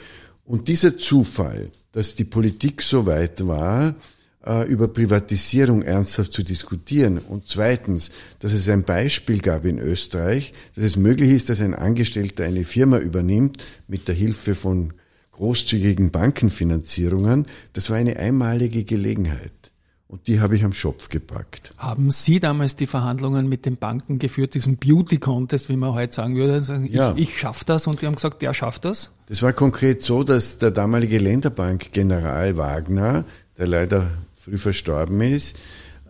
Und 0.45 0.67
dieser 0.69 0.97
Zufall, 0.97 1.71
dass 1.93 2.15
die 2.15 2.25
Politik 2.25 2.83
so 2.83 3.07
weit 3.07 3.47
war, 3.47 3.95
äh, 4.45 4.67
über 4.67 4.89
Privatisierung 4.89 5.83
ernsthaft 5.83 6.33
zu 6.33 6.43
diskutieren 6.43 7.19
und 7.19 7.47
zweitens, 7.47 8.11
dass 8.39 8.53
es 8.53 8.69
ein 8.69 8.83
Beispiel 8.83 9.41
gab 9.41 9.67
in 9.67 9.79
Österreich, 9.79 10.55
dass 10.75 10.85
es 10.85 10.97
möglich 10.97 11.31
ist, 11.31 11.51
dass 11.51 11.61
ein 11.61 11.75
Angestellter 11.75 12.45
eine 12.45 12.65
Firma 12.65 12.99
übernimmt 12.99 13.63
mit 13.87 14.09
der 14.09 14.15
Hilfe 14.15 14.55
von 14.55 14.95
großzügigen 15.39 16.11
Bankenfinanzierungen, 16.11 17.47
das 17.73 17.91
war 17.91 17.97
eine 17.97 18.17
einmalige 18.17 18.83
Gelegenheit. 18.83 19.53
Und 20.09 20.27
die 20.27 20.41
habe 20.41 20.57
ich 20.57 20.65
am 20.65 20.73
Schopf 20.73 21.11
gepackt. 21.11 21.71
Haben 21.77 22.11
Sie 22.11 22.41
damals 22.41 22.77
die 22.77 22.87
Verhandlungen 22.87 23.49
mit 23.49 23.67
den 23.67 23.77
Banken 23.77 24.19
geführt, 24.19 24.55
diesen 24.55 24.79
Beauty 24.79 25.19
Contest, 25.19 25.69
wie 25.69 25.77
man 25.77 25.93
heute 25.93 26.15
sagen 26.15 26.35
würde? 26.35 26.61
Sagen, 26.61 26.89
ja. 26.91 27.13
Ich, 27.13 27.29
ich 27.29 27.39
schaffe 27.39 27.65
das 27.67 27.87
und 27.87 28.03
die 28.03 28.07
haben 28.07 28.17
gesagt, 28.17 28.43
der 28.43 28.53
schafft 28.53 28.85
das? 28.85 29.13
Das 29.27 29.43
war 29.43 29.53
konkret 29.53 30.03
so, 30.03 30.25
dass 30.25 30.59
der 30.59 30.71
damalige 30.71 31.19
Länderbank-General 31.19 32.57
Wagner, 32.57 33.25
der 33.59 33.67
leider 33.69 34.11
früh 34.35 34.57
verstorben 34.57 35.21
ist, 35.21 35.57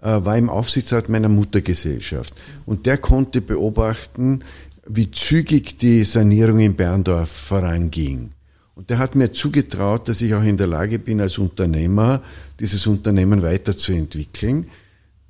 äh, 0.00 0.24
war 0.24 0.38
im 0.38 0.48
Aufsichtsrat 0.48 1.08
meiner 1.08 1.28
Muttergesellschaft. 1.28 2.32
Und 2.64 2.86
der 2.86 2.98
konnte 2.98 3.40
beobachten, 3.40 4.44
wie 4.86 5.10
zügig 5.10 5.76
die 5.76 6.04
Sanierung 6.04 6.60
in 6.60 6.76
Berndorf 6.76 7.30
voranging. 7.30 8.30
Und 8.78 8.90
der 8.90 8.98
hat 8.98 9.16
mir 9.16 9.32
zugetraut, 9.32 10.06
dass 10.06 10.22
ich 10.22 10.32
auch 10.36 10.42
in 10.44 10.56
der 10.56 10.68
Lage 10.68 11.00
bin, 11.00 11.20
als 11.20 11.36
Unternehmer 11.38 12.22
dieses 12.60 12.86
Unternehmen 12.86 13.42
weiterzuentwickeln. 13.42 14.68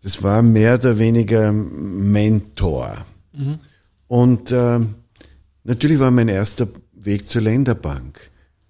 Das 0.03 0.23
war 0.23 0.43
mehr 0.43 0.75
oder 0.75 0.99
weniger 0.99 1.51
Mentor. 1.51 3.07
Mhm. 3.33 3.59
Und 4.07 4.53
äh, 4.53 4.81
natürlich 5.65 5.99
war 5.99 6.11
mein 6.11 6.29
erster 6.29 6.69
Weg 6.93 7.31
zur 7.31 7.41
Länderbank 7.41 8.28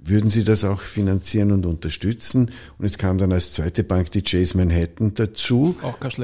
würden 0.08 0.30
Sie 0.30 0.44
das 0.44 0.64
auch 0.64 0.80
finanzieren 0.80 1.52
und 1.52 1.66
unterstützen? 1.66 2.50
Und 2.78 2.84
es 2.84 2.98
kam 2.98 3.18
dann 3.18 3.32
als 3.32 3.52
zweite 3.52 3.84
Bank 3.84 4.10
die 4.12 4.22
Chase 4.22 4.56
Manhattan 4.56 5.14
dazu, 5.14 5.76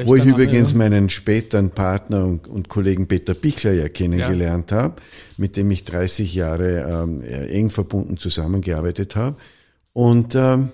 wo 0.04 0.14
ich 0.16 0.24
Name, 0.24 0.30
übrigens 0.30 0.72
ja. 0.72 0.78
meinen 0.78 1.08
späteren 1.08 1.70
Partner 1.70 2.24
und, 2.24 2.48
und, 2.48 2.68
Kollegen 2.68 3.08
Peter 3.08 3.34
Bichler 3.34 3.72
ja 3.72 3.88
kennengelernt 3.88 4.70
ja. 4.70 4.78
habe, 4.78 5.02
mit 5.36 5.56
dem 5.56 5.70
ich 5.70 5.84
30 5.84 6.34
Jahre 6.34 7.02
ähm, 7.04 7.22
eng 7.22 7.70
verbunden 7.70 8.16
zusammengearbeitet 8.16 9.16
habe. 9.16 9.36
Und 9.92 10.34
ähm, 10.34 10.70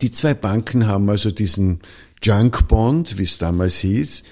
Die 0.00 0.10
zwei 0.10 0.34
Banken 0.34 0.86
haben 0.86 1.08
also 1.08 1.30
diesen 1.30 1.80
Junk 2.22 2.68
Bond, 2.68 3.18
wie 3.18 3.24
es 3.24 3.38
damals 3.38 3.78
hieß, 3.78 4.24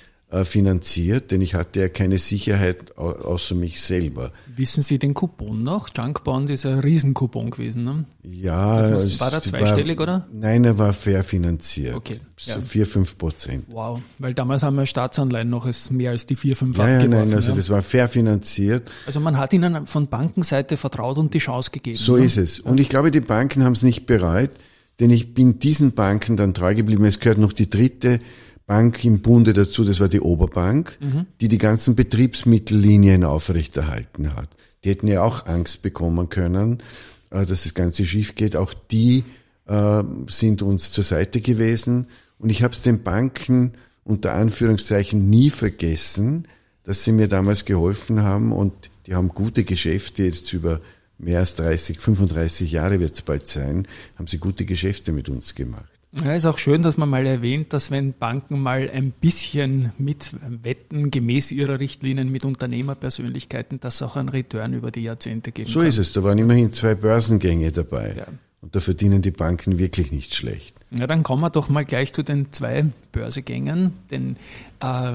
finanziert, 0.42 1.30
denn 1.30 1.40
ich 1.40 1.54
hatte 1.54 1.80
ja 1.80 1.88
keine 1.88 2.18
Sicherheit 2.18 2.98
außer 2.98 3.54
mich 3.54 3.80
selber. 3.80 4.32
Wissen 4.56 4.82
Sie 4.82 4.98
den 4.98 5.14
Coupon 5.14 5.62
noch? 5.62 5.90
Junk 5.96 6.24
Bond 6.24 6.50
ist 6.50 6.66
ein 6.66 6.80
Riesenkupon 6.80 7.50
gewesen, 7.50 7.84
ne? 7.84 8.04
Ja. 8.24 8.88
Das 8.88 9.20
war 9.20 9.30
da 9.30 9.40
zweistellig, 9.40 9.98
war, 9.98 10.02
oder? 10.02 10.28
Nein, 10.32 10.64
er 10.64 10.76
war 10.78 10.92
fair 10.92 11.22
finanziert. 11.22 11.94
Okay. 11.94 12.20
So 12.36 12.58
ja. 12.58 12.64
4, 12.64 12.86
5 12.86 13.18
Prozent. 13.18 13.64
Wow, 13.68 14.00
weil 14.18 14.34
damals 14.34 14.64
haben 14.64 14.76
wir 14.76 14.86
Staatsanleihen 14.86 15.48
noch 15.48 15.68
mehr 15.90 16.10
als 16.10 16.26
die 16.26 16.34
4, 16.34 16.56
5 16.56 16.78
ja, 16.78 16.88
ja, 16.88 17.06
nein, 17.06 17.32
also 17.32 17.50
ja. 17.50 17.56
das 17.56 17.70
war 17.70 17.82
fair 17.82 18.08
finanziert. 18.08 18.90
Also 19.06 19.20
man 19.20 19.38
hat 19.38 19.52
ihnen 19.52 19.86
von 19.86 20.08
Bankenseite 20.08 20.76
vertraut 20.76 21.18
und 21.18 21.32
die 21.32 21.38
Chance 21.38 21.70
gegeben. 21.70 21.96
So 21.96 22.16
ne? 22.16 22.24
ist 22.24 22.38
es. 22.38 22.58
Und 22.58 22.80
ich 22.80 22.88
glaube, 22.88 23.12
die 23.12 23.20
Banken 23.20 23.62
haben 23.62 23.74
es 23.74 23.82
nicht 23.82 24.06
bereit, 24.06 24.50
denn 24.98 25.10
ich 25.10 25.34
bin 25.34 25.58
diesen 25.60 25.92
Banken 25.92 26.36
dann 26.36 26.54
treu 26.54 26.74
geblieben. 26.74 27.04
Es 27.04 27.20
gehört 27.20 27.38
noch 27.38 27.52
die 27.52 27.68
dritte 27.68 28.18
Bank 28.66 29.04
im 29.04 29.20
Bunde 29.20 29.52
dazu, 29.52 29.84
das 29.84 30.00
war 30.00 30.08
die 30.08 30.20
Oberbank, 30.20 30.98
mhm. 31.00 31.26
die 31.40 31.48
die 31.48 31.58
ganzen 31.58 31.96
Betriebsmittellinien 31.96 33.24
aufrechterhalten 33.24 34.34
hat. 34.34 34.48
Die 34.82 34.90
hätten 34.90 35.06
ja 35.06 35.22
auch 35.22 35.46
Angst 35.46 35.82
bekommen 35.82 36.28
können, 36.28 36.82
äh, 37.30 37.44
dass 37.44 37.64
das 37.64 37.74
Ganze 37.74 38.06
schief 38.06 38.34
geht. 38.34 38.56
Auch 38.56 38.72
die 38.72 39.24
äh, 39.66 40.02
sind 40.28 40.62
uns 40.62 40.92
zur 40.92 41.04
Seite 41.04 41.40
gewesen. 41.40 42.06
Und 42.38 42.50
ich 42.50 42.62
habe 42.62 42.72
es 42.72 42.82
den 42.82 43.02
Banken 43.02 43.72
unter 44.02 44.32
Anführungszeichen 44.32 45.28
nie 45.28 45.50
vergessen, 45.50 46.46
dass 46.84 47.04
sie 47.04 47.12
mir 47.12 47.28
damals 47.28 47.64
geholfen 47.64 48.22
haben 48.22 48.52
und 48.52 48.90
die 49.06 49.14
haben 49.14 49.28
gute 49.28 49.64
Geschäfte 49.64 50.24
jetzt 50.24 50.52
über 50.52 50.80
mehr 51.18 51.40
als 51.40 51.56
30, 51.56 52.00
35 52.00 52.72
Jahre 52.72 53.00
wird 53.00 53.14
es 53.14 53.22
bald 53.22 53.48
sein, 53.48 53.88
haben 54.16 54.26
sie 54.26 54.38
gute 54.38 54.64
Geschäfte 54.64 55.12
mit 55.12 55.28
uns 55.28 55.54
gemacht. 55.54 55.93
Ja, 56.22 56.32
ist 56.34 56.46
auch 56.46 56.58
schön, 56.58 56.82
dass 56.82 56.96
man 56.96 57.08
mal 57.08 57.26
erwähnt, 57.26 57.72
dass 57.72 57.90
wenn 57.90 58.12
Banken 58.12 58.60
mal 58.60 58.88
ein 58.88 59.10
bisschen 59.10 59.92
mitwetten, 59.98 61.10
gemäß 61.10 61.50
ihrer 61.50 61.80
Richtlinien 61.80 62.30
mit 62.30 62.44
Unternehmerpersönlichkeiten, 62.44 63.80
dass 63.80 64.00
auch 64.02 64.16
ein 64.16 64.28
Return 64.28 64.74
über 64.74 64.90
die 64.90 65.02
Jahrzehnte 65.02 65.50
geben 65.50 65.68
So 65.68 65.80
kann. 65.80 65.88
ist 65.88 65.98
es. 65.98 66.12
Da 66.12 66.22
waren 66.22 66.38
immerhin 66.38 66.72
zwei 66.72 66.94
Börsengänge 66.94 67.72
dabei. 67.72 68.14
Ja. 68.16 68.26
Und 68.60 68.74
da 68.74 68.80
verdienen 68.80 69.20
die 69.22 69.30
Banken 69.30 69.78
wirklich 69.78 70.12
nicht 70.12 70.34
schlecht. 70.34 70.76
Ja, 70.90 71.06
dann 71.06 71.22
kommen 71.22 71.42
wir 71.42 71.50
doch 71.50 71.68
mal 71.68 71.84
gleich 71.84 72.12
zu 72.14 72.22
den 72.22 72.52
zwei 72.52 72.84
Börsegängen. 73.12 73.92
Denn 74.10 74.36
äh, 74.80 75.12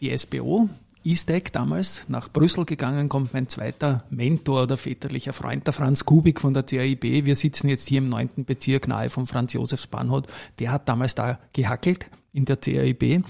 die 0.00 0.16
SBO 0.16 0.68
E-Stack 1.06 1.52
damals 1.52 2.02
nach 2.08 2.30
Brüssel 2.30 2.64
gegangen, 2.64 3.10
kommt 3.10 3.34
mein 3.34 3.46
zweiter 3.46 4.04
Mentor 4.08 4.62
oder 4.62 4.78
väterlicher 4.78 5.34
Freund, 5.34 5.66
der 5.66 5.74
Franz 5.74 6.06
Kubik 6.06 6.40
von 6.40 6.54
der 6.54 6.62
CAIB. 6.62 7.26
Wir 7.26 7.36
sitzen 7.36 7.68
jetzt 7.68 7.88
hier 7.88 7.98
im 7.98 8.08
neunten 8.08 8.46
Bezirk 8.46 8.88
nahe 8.88 9.10
vom 9.10 9.26
Franz 9.26 9.52
Josefs 9.52 9.86
Bahnhof. 9.86 10.22
Der 10.58 10.72
hat 10.72 10.88
damals 10.88 11.14
da 11.14 11.38
gehackelt 11.52 12.08
in 12.32 12.46
der 12.46 12.56
CAIB. 12.56 13.22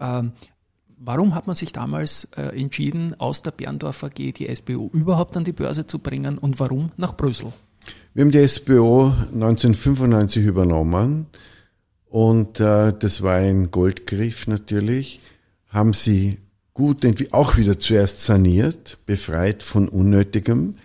Ähm, 0.00 0.32
warum 0.96 1.34
hat 1.34 1.46
man 1.46 1.54
sich 1.54 1.72
damals 1.72 2.28
äh, 2.36 2.58
entschieden, 2.58 3.14
aus 3.20 3.42
der 3.42 3.50
Berndorf 3.50 4.02
AG 4.04 4.14
die 4.14 4.54
SBO 4.54 4.88
überhaupt 4.94 5.36
an 5.36 5.44
die 5.44 5.52
Börse 5.52 5.86
zu 5.86 5.98
bringen 5.98 6.38
und 6.38 6.58
warum 6.60 6.92
nach 6.96 7.14
Brüssel? 7.14 7.52
Wir 8.14 8.22
haben 8.24 8.30
die 8.30 8.48
SBO 8.48 9.12
1995 9.34 10.46
übernommen 10.46 11.26
und 12.08 12.58
äh, 12.58 12.94
das 12.98 13.22
war 13.22 13.34
ein 13.34 13.70
Goldgriff 13.70 14.46
natürlich. 14.46 15.20
Haben 15.68 15.92
sie 15.92 16.38
gut, 16.78 17.04
auch 17.32 17.56
wieder 17.56 17.80
zuerst 17.80 18.20
saniert, 18.20 18.98
befreit 19.04 19.64
von 19.64 19.88
Unnötigem 19.88 20.76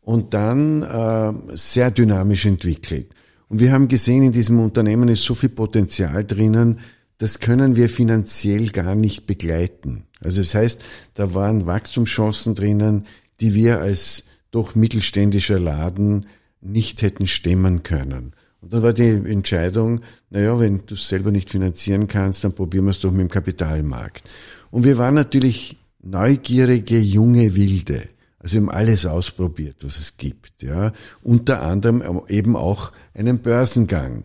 und 0.00 0.32
dann 0.32 0.82
äh, 0.82 1.34
sehr 1.54 1.90
dynamisch 1.90 2.46
entwickelt. 2.46 3.08
Und 3.50 3.60
wir 3.60 3.70
haben 3.70 3.86
gesehen, 3.86 4.22
in 4.22 4.32
diesem 4.32 4.60
Unternehmen 4.60 5.10
ist 5.10 5.24
so 5.24 5.34
viel 5.34 5.50
Potenzial 5.50 6.24
drinnen, 6.24 6.78
das 7.18 7.38
können 7.38 7.76
wir 7.76 7.90
finanziell 7.90 8.68
gar 8.68 8.94
nicht 8.94 9.26
begleiten. 9.26 10.04
Also 10.24 10.40
das 10.40 10.54
heißt, 10.54 10.82
da 11.12 11.34
waren 11.34 11.66
Wachstumschancen 11.66 12.54
drinnen, 12.54 13.04
die 13.42 13.52
wir 13.52 13.82
als 13.82 14.24
doch 14.52 14.74
mittelständischer 14.74 15.60
Laden 15.60 16.28
nicht 16.62 17.02
hätten 17.02 17.26
stemmen 17.26 17.82
können. 17.82 18.32
Und 18.62 18.72
dann 18.72 18.82
war 18.82 18.94
die 18.94 19.10
Entscheidung, 19.10 20.00
naja, 20.30 20.58
wenn 20.58 20.86
du 20.86 20.94
es 20.94 21.08
selber 21.08 21.30
nicht 21.30 21.50
finanzieren 21.50 22.08
kannst, 22.08 22.42
dann 22.42 22.54
probieren 22.54 22.86
wir 22.86 22.92
es 22.92 23.00
doch 23.00 23.10
mit 23.10 23.20
dem 23.20 23.28
Kapitalmarkt. 23.28 24.24
Und 24.72 24.84
wir 24.84 24.98
waren 24.98 25.14
natürlich 25.14 25.76
neugierige 26.02 26.98
junge 26.98 27.54
Wilde. 27.54 28.08
Also 28.40 28.54
wir 28.54 28.62
haben 28.62 28.70
alles 28.70 29.06
ausprobiert, 29.06 29.76
was 29.82 29.98
es 29.98 30.16
gibt. 30.16 30.62
Ja. 30.62 30.92
Unter 31.22 31.62
anderem 31.62 32.22
eben 32.26 32.56
auch 32.56 32.90
einen 33.14 33.38
Börsengang. 33.38 34.24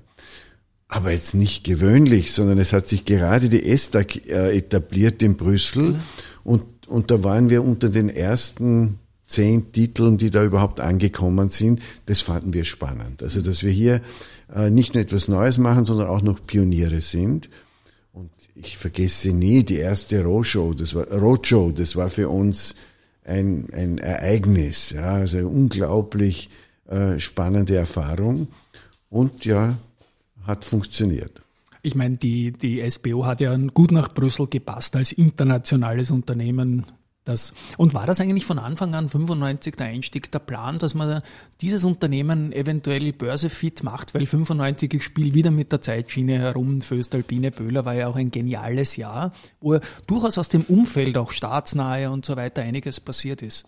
Aber 0.88 1.12
jetzt 1.12 1.36
nicht 1.36 1.66
gewöhnlich, 1.66 2.32
sondern 2.32 2.58
es 2.60 2.72
hat 2.72 2.88
sich 2.88 3.04
gerade 3.04 3.50
die 3.50 3.70
ESTAG 3.70 4.26
äh, 4.26 4.58
etabliert 4.58 5.22
in 5.22 5.36
Brüssel. 5.36 5.94
Mhm. 5.94 6.00
Und, 6.46 6.88
und 6.88 7.12
da 7.12 7.24
waren 7.26 7.50
wir 7.50 7.64
unter 7.64 7.90
den 7.90 8.10
ersten 8.10 9.00
zehn 9.28 9.74
Titeln, 9.74 10.18
die 10.18 10.32
da 10.32 10.46
überhaupt 10.46 10.80
angekommen 10.80 11.50
sind. 11.50 11.82
Das 12.06 12.22
fanden 12.22 12.54
wir 12.54 12.64
spannend. 12.64 13.22
Also, 13.22 13.42
dass 13.42 13.64
wir 13.64 13.72
hier 13.72 14.02
äh, 14.56 14.70
nicht 14.70 14.94
nur 14.94 15.04
etwas 15.04 15.28
Neues 15.28 15.58
machen, 15.58 15.84
sondern 15.84 16.08
auch 16.08 16.22
noch 16.22 16.40
Pioniere 16.48 17.02
sind. 17.02 17.50
Ich 18.60 18.78
vergesse 18.78 19.34
nie 19.34 19.64
die 19.64 19.78
erste 19.78 20.24
Roadshow, 20.24 20.74
das 20.74 20.96
war, 20.96 21.08
Roadshow, 21.08 21.72
das 21.72 21.96
war 21.96 22.10
für 22.10 22.30
uns 22.30 22.76
ein, 23.24 23.68
ein 23.72 23.98
Ereignis, 24.00 24.92
ja, 24.92 25.16
also 25.16 25.38
eine 25.38 25.48
unglaublich 25.48 26.50
äh, 26.88 27.20
spannende 27.20 27.76
Erfahrung. 27.76 28.48
Und 29.10 29.46
ja, 29.46 29.78
hat 30.46 30.66
funktioniert. 30.66 31.42
Ich 31.84 31.96
meine, 31.96 32.18
die, 32.18 32.52
die 32.52 32.90
SBO 32.90 33.26
hat 33.26 33.42
ja 33.42 33.56
gut 33.56 33.92
nach 33.92 34.14
Brüssel 34.14 34.48
gepasst 34.48 34.96
als 34.96 35.12
internationales 35.12 36.12
Unternehmen 36.12 36.86
das, 37.28 37.54
und 37.78 37.94
war 37.94 38.06
das 38.06 38.22
eigentlich 38.22 38.46
von 38.46 38.60
Anfang 38.60 38.96
an 38.96 39.10
95 39.10 39.76
der 39.76 39.88
Einstieg, 39.88 40.32
der 40.32 40.40
Plan, 40.40 40.80
dass 40.80 40.94
man 40.96 41.22
dieses 41.62 41.84
Unternehmen 41.84 42.52
eventuell 42.52 43.12
börsefit 43.14 43.84
macht, 43.84 44.14
weil 44.14 44.26
95 44.26 44.94
ich 44.94 45.04
spiele 45.04 45.34
wieder 45.34 45.52
mit 45.52 45.72
der 45.72 45.82
Zeitschiene 45.82 46.40
herum, 46.40 46.82
Föstalpine 46.82 47.52
Böhler 47.52 47.86
war 47.86 47.96
ja 47.96 48.08
auch 48.08 48.16
ein 48.16 48.32
geniales 48.32 48.96
Jahr, 48.96 49.34
wo 49.60 49.80
durchaus 50.06 50.38
aus 50.38 50.50
dem 50.50 50.62
Umfeld 50.64 51.18
auch 51.18 51.32
staatsnahe 51.32 52.10
und 52.10 52.26
so 52.26 52.36
weiter 52.36 52.62
einiges 52.62 53.00
passiert 53.00 53.42
ist. 53.42 53.66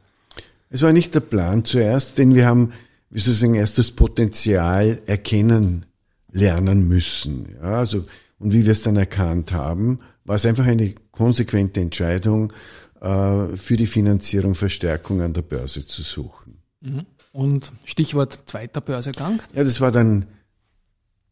Es 0.70 0.82
war 0.82 0.94
nicht 0.94 1.16
der 1.16 1.22
Plan 1.22 1.66
zuerst, 1.66 2.18
denn 2.18 2.36
wir 2.36 2.46
haben, 2.46 2.74
wie 3.10 3.20
soll 3.20 3.34
ich 3.34 3.40
sagen, 3.40 3.56
erst 3.56 3.78
das 3.78 3.92
Potenzial 3.92 5.02
erkennen 5.06 5.86
lernen 6.32 6.88
müssen. 6.88 7.48
Ja, 7.62 7.80
also, 7.80 8.06
und 8.40 8.54
wie 8.54 8.66
wir 8.66 8.72
es 8.72 8.84
dann 8.84 8.96
erkannt 8.96 9.52
haben, 9.52 10.00
war 10.26 10.36
es 10.36 10.46
einfach 10.46 10.66
eine 10.66 10.94
konsequente 11.12 11.82
Entscheidung, 11.82 12.54
für 13.02 13.78
die 13.78 13.88
Finanzierung 13.88 14.56
Verstärkung 14.56 15.22
an 15.22 15.34
der 15.34 15.42
Börse 15.42 15.86
zu 15.86 16.02
suchen. 16.02 16.62
Mhm. 16.82 17.06
Und 17.32 17.72
Stichwort 17.86 18.40
zweiter 18.46 18.82
Börsegang? 18.82 19.42
Ja, 19.54 19.64
das 19.64 19.80
war 19.80 19.92
dann 19.92 20.26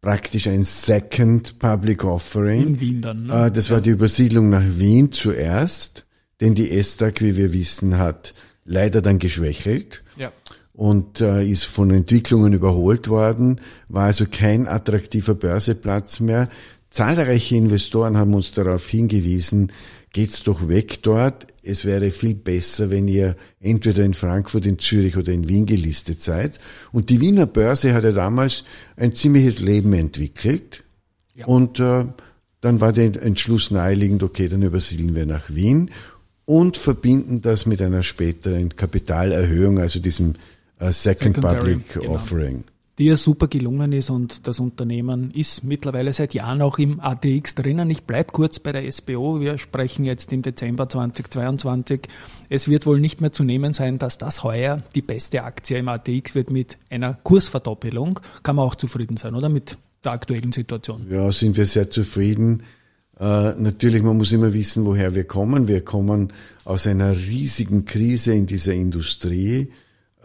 praktisch 0.01 0.47
ein 0.47 0.63
Second 0.63 1.59
Public 1.59 2.03
Offering. 2.03 2.61
In 2.61 2.79
Wien 2.79 3.01
dann. 3.01 3.25
Ne? 3.27 3.47
Äh, 3.47 3.51
das 3.51 3.69
war 3.71 3.81
die 3.81 3.89
Übersiedlung 3.89 4.49
nach 4.49 4.63
Wien 4.63 5.11
zuerst, 5.11 6.05
denn 6.39 6.55
die 6.55 6.71
ESTAG, 6.71 7.21
wie 7.21 7.35
wir 7.35 7.53
wissen, 7.53 7.97
hat 7.97 8.33
leider 8.63 9.01
dann 9.01 9.19
geschwächelt. 9.19 10.03
Ja. 10.17 10.31
Und 10.73 11.21
äh, 11.21 11.43
ist 11.45 11.63
von 11.63 11.89
Entwicklungen 11.89 12.53
überholt 12.53 13.09
worden, 13.09 13.59
war 13.89 14.05
also 14.05 14.25
kein 14.31 14.67
attraktiver 14.67 15.33
Börseplatz 15.33 16.19
mehr. 16.19 16.47
Zahlreiche 16.91 17.55
Investoren 17.55 18.15
haben 18.15 18.35
uns 18.35 18.51
darauf 18.51 18.87
hingewiesen, 18.87 19.71
geht's 20.17 20.41
doch 20.41 20.67
weg 20.67 21.03
dort. 21.03 21.45
Es 21.61 21.85
wäre 21.85 22.09
viel 22.09 22.33
besser, 22.33 22.89
wenn 22.89 23.07
ihr 23.07 23.35
entweder 23.59 24.03
in 24.03 24.15
Frankfurt, 24.15 24.65
in 24.65 24.79
Zürich 24.79 25.15
oder 25.15 25.31
in 25.31 25.47
Wien 25.47 25.67
gelistet 25.67 26.23
seid. 26.23 26.59
Und 26.91 27.11
die 27.11 27.21
Wiener 27.21 27.45
Börse 27.45 27.93
hat 27.93 28.03
ja 28.03 28.11
damals 28.11 28.63
ein 28.95 29.13
ziemliches 29.13 29.59
Leben 29.59 29.93
entwickelt. 29.93 30.83
Ja. 31.35 31.45
Und 31.45 31.79
äh, 31.79 32.05
dann 32.61 32.81
war 32.81 32.93
der 32.93 33.21
Entschluss 33.21 33.69
naheliegend, 33.69 34.23
okay, 34.23 34.49
dann 34.49 34.63
übersiedeln 34.63 35.13
wir 35.13 35.27
nach 35.27 35.51
Wien 35.53 35.91
und 36.45 36.77
verbinden 36.77 37.41
das 37.43 37.67
mit 37.67 37.79
einer 37.79 38.01
späteren 38.01 38.75
Kapitalerhöhung, 38.75 39.77
also 39.77 39.99
diesem 39.99 40.33
äh, 40.79 40.91
Second 40.91 41.35
Secondary, 41.35 41.75
Public 41.75 41.93
genau. 41.93 42.15
Offering 42.15 42.63
die 42.97 43.05
ja 43.05 43.17
super 43.17 43.47
gelungen 43.47 43.91
ist 43.91 44.09
und 44.09 44.47
das 44.47 44.59
Unternehmen 44.59 45.29
ist 45.31 45.63
mittlerweile 45.63 46.13
seit 46.13 46.33
Jahren 46.33 46.63
auch 46.63 46.79
im 46.79 46.99
ATX 46.99 47.53
drinnen. 47.53 47.89
Ich 47.91 48.03
bleibe 48.03 48.31
kurz 48.31 48.57
bei 48.59 48.71
der 48.71 48.91
SBO. 48.91 49.39
Wir 49.39 49.59
sprechen 49.59 50.03
jetzt 50.03 50.33
im 50.33 50.41
Dezember 50.41 50.89
2022. 50.89 52.01
Es 52.49 52.67
wird 52.67 52.87
wohl 52.87 52.99
nicht 52.99 53.21
mehr 53.21 53.31
zu 53.31 53.43
nehmen 53.43 53.73
sein, 53.73 53.99
dass 53.99 54.17
das 54.17 54.43
heuer 54.43 54.81
die 54.95 55.03
beste 55.03 55.43
Aktie 55.43 55.77
im 55.77 55.89
ATX 55.89 56.33
wird 56.33 56.49
mit 56.49 56.79
einer 56.89 57.13
Kursverdoppelung. 57.13 58.19
Kann 58.41 58.55
man 58.55 58.65
auch 58.65 58.75
zufrieden 58.75 59.17
sein, 59.17 59.35
oder? 59.35 59.49
Mit 59.49 59.77
der 60.03 60.13
aktuellen 60.13 60.51
Situation. 60.51 61.05
Ja, 61.09 61.31
sind 61.31 61.55
wir 61.55 61.67
sehr 61.67 61.91
zufrieden. 61.91 62.63
Äh, 63.19 63.53
natürlich, 63.53 64.01
man 64.01 64.17
muss 64.17 64.31
immer 64.31 64.53
wissen, 64.53 64.85
woher 64.85 65.13
wir 65.13 65.25
kommen. 65.25 65.67
Wir 65.67 65.85
kommen 65.85 66.33
aus 66.65 66.87
einer 66.87 67.15
riesigen 67.15 67.85
Krise 67.85 68.33
in 68.33 68.47
dieser 68.47 68.73
Industrie 68.73 69.71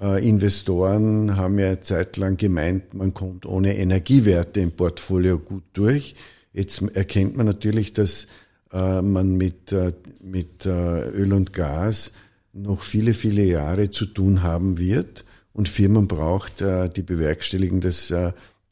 Investoren 0.02 1.36
haben 1.36 1.60
ja 1.60 1.80
zeitlang 1.80 2.36
gemeint, 2.36 2.92
man 2.92 3.14
kommt 3.14 3.46
ohne 3.46 3.76
Energiewerte 3.76 4.58
im 4.60 4.72
Portfolio 4.72 5.38
gut 5.38 5.62
durch. 5.74 6.16
Jetzt 6.52 6.82
erkennt 6.94 7.36
man 7.36 7.46
natürlich, 7.46 7.92
dass 7.92 8.26
äh, 8.72 9.00
man 9.00 9.36
mit, 9.36 9.70
äh, 9.70 9.92
mit 10.20 10.66
Öl 10.66 11.32
und 11.32 11.52
Gas 11.52 12.12
noch 12.52 12.82
viele, 12.82 13.14
viele 13.14 13.44
Jahre 13.44 13.92
zu 13.92 14.06
tun 14.06 14.42
haben 14.42 14.76
wird 14.76 15.24
und 15.52 15.68
Firmen 15.68 16.08
braucht, 16.08 16.60
die 16.60 17.02
bewerkstelligen, 17.02 17.80
dass 17.80 18.12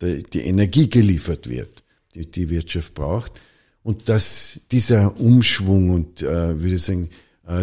die 0.03 0.41
Energie 0.41 0.91
geliefert 0.91 1.49
wird, 1.49 1.83
die 2.15 2.31
die 2.31 2.51
Wirtschaft 2.51 2.95
braucht. 2.95 3.41
Und 3.83 4.11
dass 4.11 4.61
dieser 4.71 5.19
Umschwung 5.19 5.91
und, 5.91 6.23
würde 6.23 6.75
ich 6.75 6.83
sagen, 6.83 7.09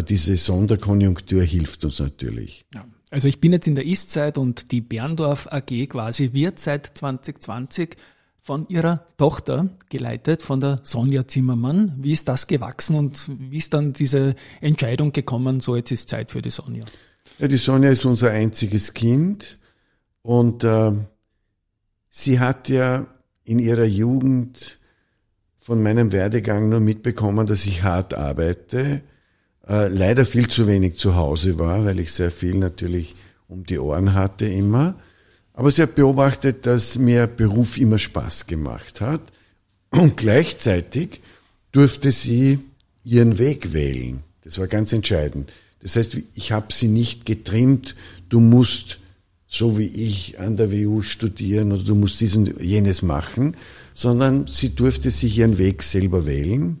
diese 0.08 0.36
Sonderkonjunktur 0.36 1.42
hilft 1.42 1.84
uns 1.84 2.00
natürlich. 2.00 2.64
Ja. 2.74 2.84
Also 3.10 3.28
ich 3.28 3.40
bin 3.40 3.52
jetzt 3.52 3.66
in 3.66 3.74
der 3.74 3.86
Ist-Zeit 3.86 4.36
und 4.36 4.70
die 4.70 4.80
Berndorf 4.80 5.46
AG 5.50 5.88
quasi 5.88 6.32
wird 6.32 6.58
seit 6.58 6.86
2020 6.98 7.96
von 8.40 8.68
ihrer 8.68 9.06
Tochter 9.16 9.68
geleitet, 9.88 10.42
von 10.42 10.60
der 10.60 10.80
Sonja 10.82 11.26
Zimmermann. 11.26 11.94
Wie 11.98 12.12
ist 12.12 12.28
das 12.28 12.46
gewachsen 12.46 12.96
und 12.96 13.30
wie 13.50 13.58
ist 13.58 13.74
dann 13.74 13.92
diese 13.92 14.34
Entscheidung 14.60 15.12
gekommen, 15.12 15.60
so 15.60 15.76
jetzt 15.76 15.90
ist 15.90 16.08
Zeit 16.08 16.30
für 16.30 16.42
die 16.42 16.50
Sonja? 16.50 16.84
Ja, 17.38 17.48
die 17.48 17.56
Sonja 17.56 17.90
ist 17.90 18.04
unser 18.04 18.30
einziges 18.30 18.94
Kind 18.94 19.58
und 20.22 20.64
äh, 20.64 20.92
sie 22.08 22.40
hat 22.40 22.68
ja 22.68 23.06
in 23.44 23.58
ihrer 23.58 23.84
Jugend 23.84 24.78
von 25.56 25.82
meinem 25.82 26.12
Werdegang 26.12 26.68
nur 26.68 26.80
mitbekommen, 26.80 27.46
dass 27.46 27.66
ich 27.66 27.82
hart 27.82 28.14
arbeite, 28.14 29.02
äh, 29.68 29.88
leider 29.88 30.24
viel 30.24 30.48
zu 30.48 30.66
wenig 30.66 30.96
zu 30.96 31.14
Hause 31.14 31.58
war, 31.58 31.84
weil 31.84 32.00
ich 32.00 32.12
sehr 32.12 32.30
viel 32.30 32.54
natürlich 32.54 33.14
um 33.48 33.64
die 33.64 33.78
Ohren 33.78 34.14
hatte 34.14 34.46
immer. 34.46 34.94
Aber 35.52 35.70
sie 35.70 35.82
hat 35.82 35.94
beobachtet, 35.94 36.66
dass 36.66 36.98
mir 36.98 37.26
Beruf 37.26 37.78
immer 37.78 37.98
Spaß 37.98 38.46
gemacht 38.46 39.00
hat 39.00 39.20
und 39.90 40.16
gleichzeitig 40.16 41.20
durfte 41.72 42.12
sie 42.12 42.60
ihren 43.04 43.38
Weg 43.38 43.72
wählen. 43.72 44.20
Das 44.44 44.58
war 44.58 44.68
ganz 44.68 44.92
entscheidend. 44.92 45.52
Das 45.80 45.96
heißt, 45.96 46.18
ich 46.34 46.52
habe 46.52 46.72
sie 46.72 46.88
nicht 46.88 47.26
getrimmt, 47.26 47.94
du 48.28 48.40
musst 48.40 48.98
so 49.50 49.78
wie 49.78 49.86
ich 49.86 50.38
an 50.38 50.56
der 50.56 50.70
WU 50.70 51.00
studieren 51.00 51.72
oder 51.72 51.82
du 51.82 51.94
musst 51.94 52.20
dies 52.20 52.36
und 52.36 52.60
jenes 52.60 53.00
machen, 53.00 53.56
sondern 53.94 54.46
sie 54.46 54.74
durfte 54.74 55.10
sich 55.10 55.38
ihren 55.38 55.56
Weg 55.56 55.82
selber 55.82 56.26
wählen. 56.26 56.80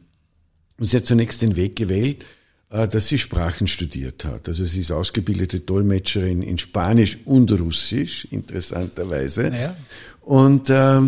Und 0.78 0.86
sie 0.86 0.98
hat 0.98 1.06
zunächst 1.06 1.40
den 1.40 1.56
Weg 1.56 1.76
gewählt, 1.76 2.22
äh, 2.22 2.37
dass 2.70 3.08
sie 3.08 3.18
Sprachen 3.18 3.66
studiert 3.66 4.24
hat. 4.24 4.48
Also 4.48 4.64
sie 4.64 4.80
ist 4.80 4.92
ausgebildete 4.92 5.60
Dolmetscherin 5.60 6.42
in 6.42 6.58
Spanisch 6.58 7.18
und 7.24 7.50
Russisch, 7.52 8.26
interessanterweise. 8.30 9.48
Ja. 9.48 9.76
Und 10.20 10.68
äh, 10.68 11.00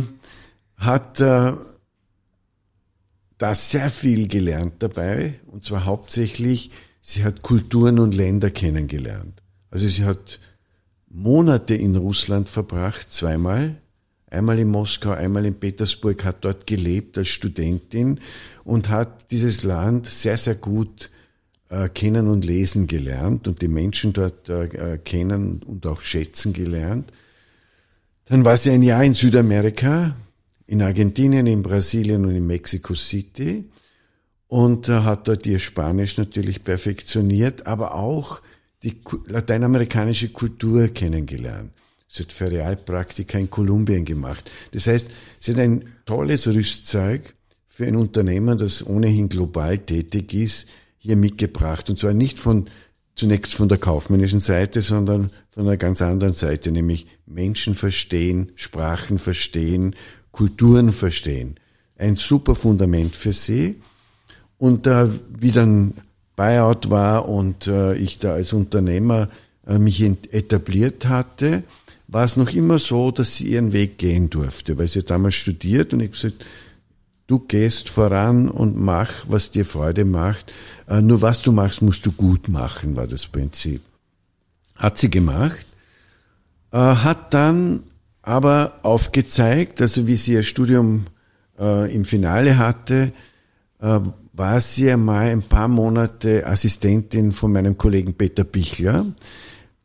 hat 0.79 1.21
äh, 1.21 1.53
da 3.37 3.55
sehr 3.55 3.91
viel 3.91 4.29
gelernt 4.29 4.75
dabei. 4.79 5.41
Und 5.47 5.65
zwar 5.65 5.85
hauptsächlich, 5.85 6.71
sie 7.01 7.25
hat 7.25 7.43
Kulturen 7.43 7.99
und 7.99 8.15
Länder 8.15 8.51
kennengelernt. 8.51 9.43
Also 9.71 9.87
sie 9.87 10.05
hat 10.05 10.41
Monate 11.09 11.75
in 11.75 11.97
Russland 11.97 12.49
verbracht, 12.49 13.13
zweimal. 13.13 13.77
Einmal 14.31 14.61
in 14.61 14.69
Moskau, 14.69 15.11
einmal 15.11 15.45
in 15.45 15.59
Petersburg, 15.59 16.25
hat 16.25 16.45
dort 16.45 16.67
gelebt 16.67 17.19
als 17.19 17.29
Studentin 17.29 18.21
und 18.65 18.89
hat 18.89 19.31
dieses 19.31 19.65
Land 19.65 20.07
sehr, 20.07 20.39
sehr 20.39 20.55
gut 20.55 21.11
äh, 21.71 21.89
kennen 21.89 22.29
und 22.29 22.45
lesen 22.45 22.87
gelernt 22.87 23.49
und 23.49 23.63
die 23.63 23.69
Menschen 23.69 24.13
dort 24.13 24.49
äh, 24.49 24.99
kennen 24.99 25.63
und 25.65 25.87
auch 25.87 26.03
schätzen 26.03 26.53
gelernt. 26.53 27.13
Dann 28.27 28.45
war 28.45 28.57
sie 28.57 28.71
ein 28.71 28.83
Jahr 28.83 29.05
in 29.05 29.15
Südamerika, 29.15 30.17
in 30.67 30.83
Argentinien, 30.83 31.47
in 31.47 31.63
Brasilien 31.63 32.25
und 32.25 32.35
in 32.35 32.47
Mexico 32.47 32.95
City 32.95 33.71
und 34.49 34.89
äh, 34.89 35.01
hat 35.01 35.29
dort 35.29 35.47
ihr 35.47 35.61
Spanisch 35.61 36.17
natürlich 36.17 36.65
perfektioniert, 36.65 37.67
aber 37.67 37.95
auch 37.95 38.43
die 38.83 39.01
lateinamerikanische 39.27 40.31
Kultur 40.31 40.89
kennengelernt. 40.89 41.73
Sie 42.09 42.25
hat 42.25 42.33
Ferialpraktika 42.33 43.39
in 43.39 43.49
Kolumbien 43.49 44.05
gemacht. 44.05 44.51
Das 44.73 44.89
heißt, 44.89 45.13
sie 45.39 45.53
hat 45.53 45.61
ein 45.61 45.85
tolles 46.05 46.49
Rüstzeug 46.49 47.35
für 47.69 47.87
ein 47.87 47.95
Unternehmen, 47.95 48.59
das 48.59 48.85
ohnehin 48.85 49.29
global 49.29 49.79
tätig 49.79 50.35
ist, 50.35 50.67
hier 51.01 51.17
mitgebracht. 51.17 51.91
Und 51.91 51.99
zwar 51.99 52.13
nicht 52.13 52.39
von, 52.39 52.67
zunächst 53.17 53.55
von 53.55 53.69
der 53.69 53.79
kaufmännischen 53.79 54.41
Seite, 54.41 54.83
sondern 54.83 55.31
von 55.51 55.67
einer 55.67 55.77
ganz 55.77 56.01
anderen 56.03 56.35
Seite, 56.35 56.71
nämlich 56.71 57.07
Menschen 57.27 57.75
verstehen, 57.75 58.53
Sprachen 58.55 59.19
verstehen, 59.19 59.97
Kulturen 60.31 60.93
verstehen. 60.93 61.57
Ein 61.99 62.17
super 62.17 62.55
Fundament 62.55 63.17
für 63.17 63.33
sie. 63.33 63.81
Und 64.59 64.87
äh, 64.87 65.09
wie 65.29 65.53
dann 65.53 65.95
Buyout 66.37 66.91
war 66.91 67.29
und 67.29 67.67
äh, 67.67 67.95
ich 67.95 68.19
da 68.19 68.35
als 68.35 68.53
Unternehmer 68.53 69.29
äh, 69.67 69.79
mich 69.79 70.03
etabliert 70.03 71.09
hatte, 71.09 71.65
war 72.09 72.25
es 72.25 72.37
noch 72.37 72.53
immer 72.53 72.79
so, 72.79 73.11
dass 73.11 73.37
sie 73.37 73.49
ihren 73.49 73.73
Weg 73.73 73.99
gehen 73.99 74.31
durfte, 74.31 74.79
weil 74.79 74.89
sie 74.89 75.03
damals 75.03 75.35
studiert 75.35 75.95
und 75.95 76.01
ich 76.01 76.13
gesagt, 76.13 76.45
Du 77.31 77.39
gehst 77.39 77.89
voran 77.89 78.49
und 78.49 78.77
mach, 78.77 79.25
was 79.29 79.53
dir 79.53 79.65
Freude 79.65 80.05
macht. 80.05 80.53
Äh, 80.89 81.01
nur 81.01 81.23
was 81.23 81.41
du 81.41 81.53
machst, 81.53 81.81
musst 81.81 82.05
du 82.05 82.11
gut 82.11 82.49
machen, 82.49 82.97
war 82.97 83.07
das 83.07 83.29
Prinzip. 83.29 83.83
Hat 84.75 84.99
sie 84.99 85.11
gemacht, 85.11 85.65
äh, 86.73 86.79
hat 86.79 87.33
dann 87.33 87.85
aber 88.21 88.81
aufgezeigt, 88.83 89.81
also 89.81 90.09
wie 90.09 90.17
sie 90.17 90.33
ihr 90.33 90.43
Studium 90.43 91.05
äh, 91.57 91.95
im 91.95 92.05
Finale 92.05 92.59
hatte, 92.59 93.13
war 93.79 94.61
sie 94.61 94.91
einmal 94.91 95.29
ein 95.29 95.43
paar 95.43 95.69
Monate 95.69 96.47
Assistentin 96.47 97.31
von 97.31 97.53
meinem 97.53 97.79
Kollegen 97.79 98.13
Peter 98.13 98.45
Bichler, 98.45 99.07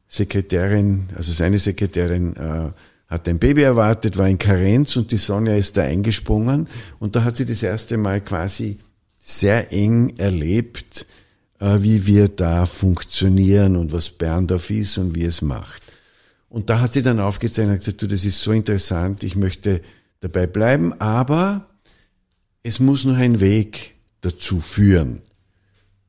Sekretärin, 0.08 1.10
also 1.15 1.31
seine 1.31 1.60
Sekretärin 1.60 2.34
hat 3.08 3.28
ein 3.28 3.39
Baby 3.39 3.62
erwartet, 3.62 4.18
war 4.18 4.28
in 4.28 4.38
Karenz 4.38 4.96
und 4.96 5.12
die 5.12 5.18
Sonja 5.18 5.56
ist 5.56 5.78
da 5.78 5.84
eingesprungen 5.84 6.68
und 7.00 7.15
da 7.15 7.24
hat 7.24 7.38
sie 7.38 7.46
das 7.46 7.62
erste 7.62 7.98
Mal 7.98 8.22
quasi 8.22 8.80
sehr 9.20 9.72
eng 9.72 10.18
erlebt, 10.18 11.06
äh, 11.60 11.78
wie 11.82 12.06
wir 12.06 12.28
da 12.28 12.65
funktionieren 12.65 13.76
und 13.76 13.91
was 13.91 14.10
Berndorf 14.10 14.70
ist 14.70 14.98
und 14.98 15.15
wie 15.15 15.26
es 15.26 15.41
macht. 15.41 15.84
Und 16.50 16.70
da 16.70 16.80
hat 16.80 16.94
sie 16.94 17.02
dann 17.02 17.20
aufgezeigt 17.20 17.70
und 17.70 17.80
gesagt, 17.80 18.02
du, 18.02 18.08
das 18.08 18.26
ist 18.26 18.41
so 18.41 18.52
interessant, 18.52 19.24
ich 19.24 19.36
möchte 19.36 19.82
dabei 20.20 20.48
bleiben, 20.48 20.94
aber 21.00 21.70
es 22.63 22.80
muss 22.80 23.06
noch 23.06 23.18
ein 23.18 23.39
Weg 23.39 23.96
dazu 24.22 24.60
führen. 24.60 25.22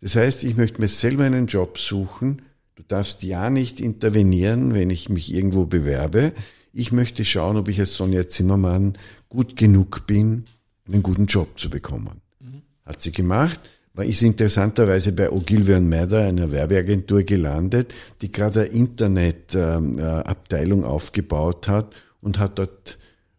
Das 0.01 0.17
heißt, 0.17 0.45
ich 0.45 0.57
möchte 0.57 0.81
mir 0.81 0.89
selber 0.89 1.25
einen 1.25 1.47
Job 1.47 1.79
suchen. 1.79 2.43
Du 2.77 2.83
darfst 2.83 3.23
ja 3.23 3.51
nicht 3.51 3.81
intervenieren, 3.81 4.73
wenn 4.75 4.91
ich 4.91 5.09
mich 5.09 5.33
irgendwo 5.33 5.67
bewerbe 5.67 6.33
ich 6.77 6.93
möchte 6.93 7.25
schauen, 7.25 7.57
ob 7.57 7.69
ich 7.69 7.81
als 7.81 7.95
Sonja 7.95 8.29
Zimmermann 8.29 8.93
gut 9.29 9.57
genug 9.57 10.07
bin, 10.07 10.45
einen 10.87 11.03
guten 11.03 11.27
Job 11.27 11.59
zu 11.59 11.69
bekommen. 11.71 12.21
Mhm. 12.41 12.63
Hat 12.85 13.03
sie 13.03 13.11
gemacht, 13.13 13.59
war 13.95 14.05
ist 14.05 14.23
interessanterweise 14.23 15.13
bei 15.13 15.31
Ogilvy 15.31 15.81
Mather, 15.81 16.27
einer 16.27 16.53
Werbeagentur, 16.53 17.23
gelandet, 17.23 17.95
die 18.21 18.31
gerade 18.31 18.61
eine 18.61 18.69
Internetabteilung 18.71 20.85
aufgebaut 20.85 21.67
hat 21.67 21.95
und 22.21 22.39
hat 22.39 22.59
dort 22.59 22.99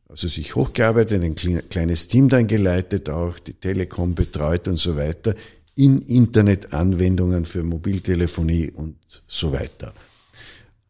also 0.09 0.27
sich 0.27 0.55
hochgearbeitet, 0.55 1.21
ein 1.21 1.35
kleines 1.69 2.07
Team 2.07 2.27
dann 2.29 2.47
geleitet, 2.47 3.07
auch 3.09 3.37
die 3.37 3.53
Telekom 3.53 4.15
betreut 4.15 4.67
und 4.67 4.77
so 4.77 4.95
weiter, 4.95 5.35
in 5.75 6.01
Internetanwendungen 6.01 7.45
für 7.45 7.61
Mobiltelefonie 7.61 8.71
und 8.71 8.95
so 9.27 9.51
weiter. 9.51 9.93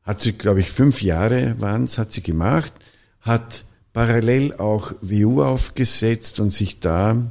Hat 0.07 0.21
sie, 0.21 0.31
glaube 0.31 0.61
ich, 0.61 0.71
fünf 0.71 1.01
Jahre 1.01 1.55
waren's, 1.59 1.97
hat 1.97 2.13
sie 2.13 2.23
gemacht, 2.23 2.73
hat 3.19 3.65
parallel 3.91 4.53
auch 4.53 4.93
WU 5.01 5.43
aufgesetzt 5.43 6.39
und 6.39 6.53
sich 6.53 6.79
da 6.79 7.29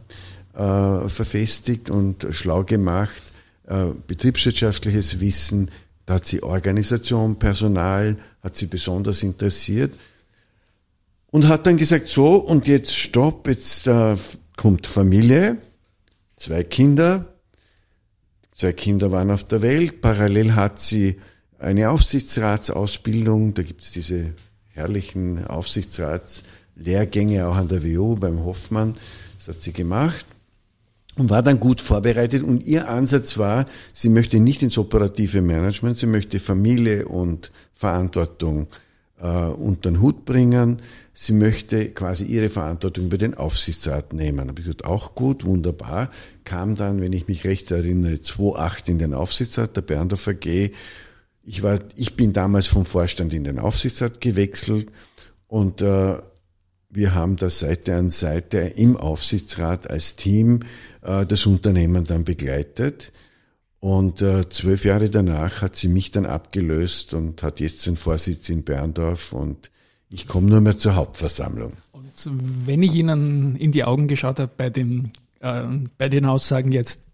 äh, 0.52 1.08
verfestigt 1.08 1.88
und 1.88 2.26
schlau 2.32 2.64
gemacht, 2.64 3.22
äh, 3.66 3.86
betriebswirtschaftliches 4.06 5.20
Wissen, 5.20 5.70
da 6.04 6.14
hat 6.14 6.26
sie 6.26 6.42
Organisation, 6.42 7.38
Personal, 7.38 8.18
hat 8.42 8.58
sie 8.58 8.66
besonders 8.66 9.22
interessiert 9.22 9.96
und 11.28 11.48
hat 11.48 11.66
dann 11.66 11.78
gesagt, 11.78 12.10
so 12.10 12.36
und 12.36 12.66
jetzt 12.66 12.94
stopp, 12.94 13.48
jetzt 13.48 13.86
äh, 13.86 14.16
kommt 14.58 14.86
Familie, 14.86 15.56
zwei 16.36 16.62
Kinder, 16.62 17.36
zwei 18.54 18.74
Kinder 18.74 19.12
waren 19.12 19.30
auf 19.30 19.44
der 19.44 19.62
Welt, 19.62 20.02
parallel 20.02 20.54
hat 20.54 20.78
sie 20.78 21.16
eine 21.58 21.90
Aufsichtsratsausbildung, 21.90 23.54
da 23.54 23.62
gibt 23.62 23.82
es 23.82 23.92
diese 23.92 24.32
herrlichen 24.72 25.46
Aufsichtsratslehrgänge 25.46 27.46
auch 27.46 27.56
an 27.56 27.68
der 27.68 27.82
WU 27.82 28.16
beim 28.16 28.44
Hoffmann, 28.44 28.92
das 29.38 29.48
hat 29.48 29.62
sie 29.62 29.72
gemacht. 29.72 30.26
und 31.16 31.30
war 31.30 31.42
dann 31.42 31.60
gut 31.60 31.80
vorbereitet. 31.80 32.42
Und 32.42 32.62
ihr 32.64 32.90
Ansatz 32.90 33.38
war, 33.38 33.64
sie 33.94 34.10
möchte 34.10 34.38
nicht 34.38 34.62
ins 34.62 34.76
operative 34.76 35.40
Management, 35.40 35.96
sie 35.96 36.06
möchte 36.06 36.38
Familie 36.38 37.08
und 37.08 37.52
Verantwortung 37.72 38.66
äh, 39.20 39.26
unter 39.26 39.90
den 39.90 40.02
Hut 40.02 40.24
bringen. 40.24 40.82
Sie 41.14 41.32
möchte 41.32 41.90
quasi 41.90 42.24
ihre 42.24 42.50
Verantwortung 42.50 43.06
über 43.06 43.16
den 43.16 43.34
Aufsichtsrat 43.34 44.12
nehmen. 44.12 44.48
Habe 44.48 44.60
ich 44.60 44.66
gesagt, 44.66 44.84
auch 44.84 45.14
gut, 45.14 45.44
wunderbar. 45.44 46.10
Kam 46.44 46.76
dann, 46.76 47.00
wenn 47.00 47.14
ich 47.14 47.26
mich 47.26 47.44
recht 47.44 47.70
erinnere, 47.70 48.20
2008 48.20 48.90
in 48.90 48.98
den 48.98 49.14
Aufsichtsrat 49.14 49.76
der 49.76 49.82
Berndorf 49.82 50.28
AG. 50.28 50.72
Ich 51.48 51.62
war, 51.62 51.78
ich 51.94 52.16
bin 52.16 52.32
damals 52.32 52.66
vom 52.66 52.84
Vorstand 52.84 53.32
in 53.32 53.44
den 53.44 53.60
Aufsichtsrat 53.60 54.20
gewechselt 54.20 54.88
und 55.46 55.80
äh, 55.80 56.16
wir 56.90 57.14
haben 57.14 57.36
da 57.36 57.50
Seite 57.50 57.94
an 57.94 58.10
Seite 58.10 58.58
im 58.58 58.96
Aufsichtsrat 58.96 59.88
als 59.88 60.16
Team 60.16 60.60
äh, 61.02 61.24
das 61.24 61.46
Unternehmen 61.46 62.04
dann 62.04 62.24
begleitet. 62.24 63.12
Und 63.78 64.22
äh, 64.22 64.48
zwölf 64.48 64.84
Jahre 64.84 65.08
danach 65.08 65.62
hat 65.62 65.76
sie 65.76 65.86
mich 65.86 66.10
dann 66.10 66.26
abgelöst 66.26 67.14
und 67.14 67.44
hat 67.44 67.60
jetzt 67.60 67.86
den 67.86 67.94
Vorsitz 67.94 68.48
in 68.48 68.64
Berndorf 68.64 69.32
und 69.32 69.70
ich 70.08 70.26
komme 70.26 70.48
nur 70.48 70.60
mehr 70.60 70.76
zur 70.76 70.96
Hauptversammlung. 70.96 71.74
Und 71.92 72.10
wenn 72.64 72.82
ich 72.82 72.94
Ihnen 72.94 73.54
in 73.54 73.70
die 73.70 73.84
Augen 73.84 74.08
geschaut 74.08 74.40
habe 74.40 74.50
bei, 74.56 74.70
dem, 74.70 75.10
äh, 75.38 75.62
bei 75.96 76.08
den 76.08 76.24
Aussagen 76.24 76.72
jetzt, 76.72 77.05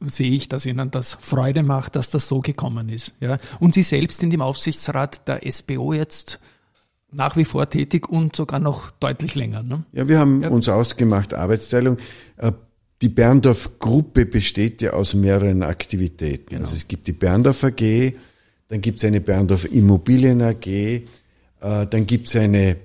sehe 0.00 0.32
ich, 0.32 0.48
dass 0.48 0.66
Ihnen 0.66 0.90
das 0.90 1.18
Freude 1.20 1.62
macht, 1.62 1.96
dass 1.96 2.10
das 2.10 2.28
so 2.28 2.40
gekommen 2.40 2.88
ist. 2.88 3.14
Ja? 3.20 3.38
Und 3.58 3.74
Sie 3.74 3.82
selbst 3.82 4.22
in 4.22 4.30
dem 4.30 4.42
Aufsichtsrat 4.42 5.26
der 5.28 5.40
SBO 5.50 5.92
jetzt 5.92 6.40
nach 7.12 7.36
wie 7.36 7.44
vor 7.44 7.68
tätig 7.68 8.08
und 8.08 8.36
sogar 8.36 8.60
noch 8.60 8.90
deutlich 8.90 9.34
länger. 9.34 9.62
Ne? 9.62 9.84
Ja, 9.92 10.08
wir 10.08 10.18
haben 10.18 10.42
ja. 10.42 10.48
uns 10.48 10.68
ausgemacht, 10.68 11.34
Arbeitsteilung. 11.34 11.96
Äh, 12.36 12.52
die 13.02 13.08
Berndorf-Gruppe 13.08 14.26
besteht 14.26 14.82
ja 14.82 14.92
aus 14.92 15.14
mehreren 15.14 15.62
Aktivitäten. 15.62 16.50
Genau. 16.50 16.62
Also 16.62 16.76
es 16.76 16.86
gibt 16.86 17.06
die 17.06 17.12
Berndorf 17.12 17.64
AG, 17.64 18.12
dann 18.68 18.80
gibt 18.80 18.98
es 18.98 19.04
eine 19.04 19.20
Berndorf 19.20 19.64
Immobilien 19.64 20.42
AG, 20.42 20.66
äh, 20.66 21.02
dann 21.60 22.06
gibt 22.06 22.28
es 22.28 22.36
eine, 22.36 22.76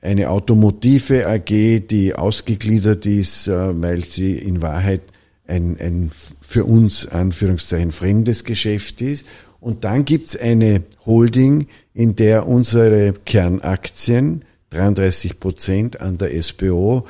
eine 0.00 0.30
Automotive 0.30 1.26
AG, 1.26 1.86
die 1.88 2.14
ausgegliedert 2.14 3.06
ist, 3.06 3.48
äh, 3.48 3.82
weil 3.82 4.04
sie 4.04 4.38
in 4.38 4.60
Wahrheit 4.62 5.02
ein, 5.46 5.76
ein 5.80 6.10
für 6.40 6.64
uns 6.64 7.06
Anführungszeichen 7.06 7.90
fremdes 7.90 8.44
Geschäft 8.44 9.00
ist. 9.00 9.26
Und 9.60 9.84
dann 9.84 10.04
gibt 10.04 10.28
es 10.28 10.36
eine 10.36 10.82
Holding, 11.06 11.68
in 11.94 12.16
der 12.16 12.48
unsere 12.48 13.12
Kernaktien, 13.24 14.44
33 14.70 15.38
Prozent 15.38 16.00
an 16.00 16.18
der 16.18 16.42
SBO, 16.42 17.06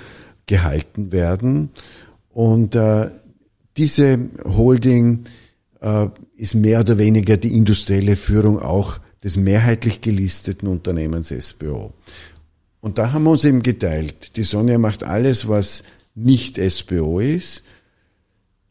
gehalten 0.46 1.12
werden. 1.12 1.70
Und 2.30 2.74
äh, 2.74 3.10
diese 3.76 4.18
Holding 4.44 5.24
äh, 5.80 6.08
ist 6.36 6.54
mehr 6.54 6.80
oder 6.80 6.98
weniger 6.98 7.36
die 7.36 7.56
industrielle 7.56 8.16
Führung 8.16 8.58
auch 8.60 8.98
des 9.22 9.36
mehrheitlich 9.36 10.00
gelisteten 10.00 10.68
Unternehmens 10.68 11.28
SBO. 11.28 11.92
Und 12.80 12.98
da 12.98 13.12
haben 13.12 13.24
wir 13.24 13.30
uns 13.30 13.44
eben 13.44 13.62
geteilt. 13.62 14.36
Die 14.36 14.42
Sonja 14.42 14.76
macht 14.76 15.04
alles, 15.04 15.48
was 15.48 15.84
nicht 16.14 16.58
SBO 16.58 17.20
ist. 17.20 17.62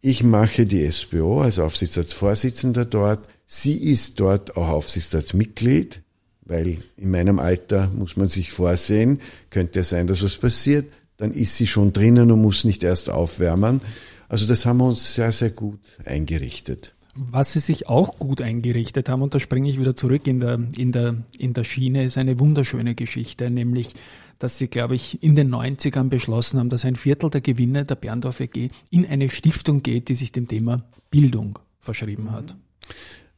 Ich 0.02 0.24
mache 0.24 0.66
die 0.66 0.90
SBO 0.92 1.42
als 1.42 1.60
Aufsichtsratsvorsitzender 1.60 2.86
dort. 2.86 3.20
Sie 3.46 3.78
ist 3.78 4.20
dort 4.20 4.58
auch 4.58 4.70
Aufsichtsratsmitglied, 4.70 6.02
weil 6.44 6.78
in 6.98 7.12
meinem 7.12 7.40
Alter 7.40 7.90
muss 7.90 8.18
man 8.18 8.28
sich 8.28 8.52
vorsehen, 8.52 9.22
könnte 9.50 9.80
ja 9.80 9.84
sein, 9.84 10.08
dass 10.08 10.24
was 10.24 10.38
passiert 10.38 10.86
dann 11.22 11.34
ist 11.34 11.56
sie 11.56 11.68
schon 11.68 11.94
drinnen 11.94 12.32
und 12.32 12.42
muss 12.42 12.64
nicht 12.64 12.84
erst 12.84 13.12
aufwärmen. 13.12 13.80
Also 14.28 14.48
das 14.48 14.66
haben 14.66 14.78
wir 14.78 14.86
uns 14.86 15.14
sehr, 15.14 15.32
sehr 15.32 15.52
gut 15.52 15.80
eingerichtet. 16.04 16.96
Was 17.14 17.54
Sie 17.54 17.60
sich 17.60 17.88
auch 17.88 18.18
gut 18.18 18.42
eingerichtet 18.42 19.08
haben, 19.08 19.22
und 19.22 19.36
da 19.36 19.40
springe 19.40 19.70
ich 19.70 19.80
wieder 19.80 19.96
zurück 19.96 20.26
in 20.26 20.40
der, 20.40 20.60
in 20.76 20.92
der, 20.92 21.16
in 21.38 21.54
der 21.54 21.64
Schiene, 21.64 22.06
ist 22.06 22.18
eine 22.18 22.40
wunderschöne 22.40 22.96
Geschichte, 22.96 23.52
nämlich, 23.52 23.94
dass 24.42 24.58
Sie, 24.58 24.68
glaube 24.68 24.96
ich, 24.96 25.22
in 25.22 25.36
den 25.36 25.54
90ern 25.54 26.10
beschlossen 26.10 26.60
haben, 26.60 26.70
dass 26.70 26.84
ein 26.84 26.96
Viertel 26.96 27.30
der 27.30 27.42
Gewinne 27.42 27.84
der 27.84 27.94
Berndorf 27.94 28.42
AG 28.42 28.72
in 28.90 29.06
eine 29.06 29.30
Stiftung 29.30 29.84
geht, 29.84 30.10
die 30.10 30.16
sich 30.16 30.32
dem 30.32 30.48
Thema 30.48 30.84
Bildung 31.12 31.60
verschrieben 31.80 32.32
hat. 32.32 32.56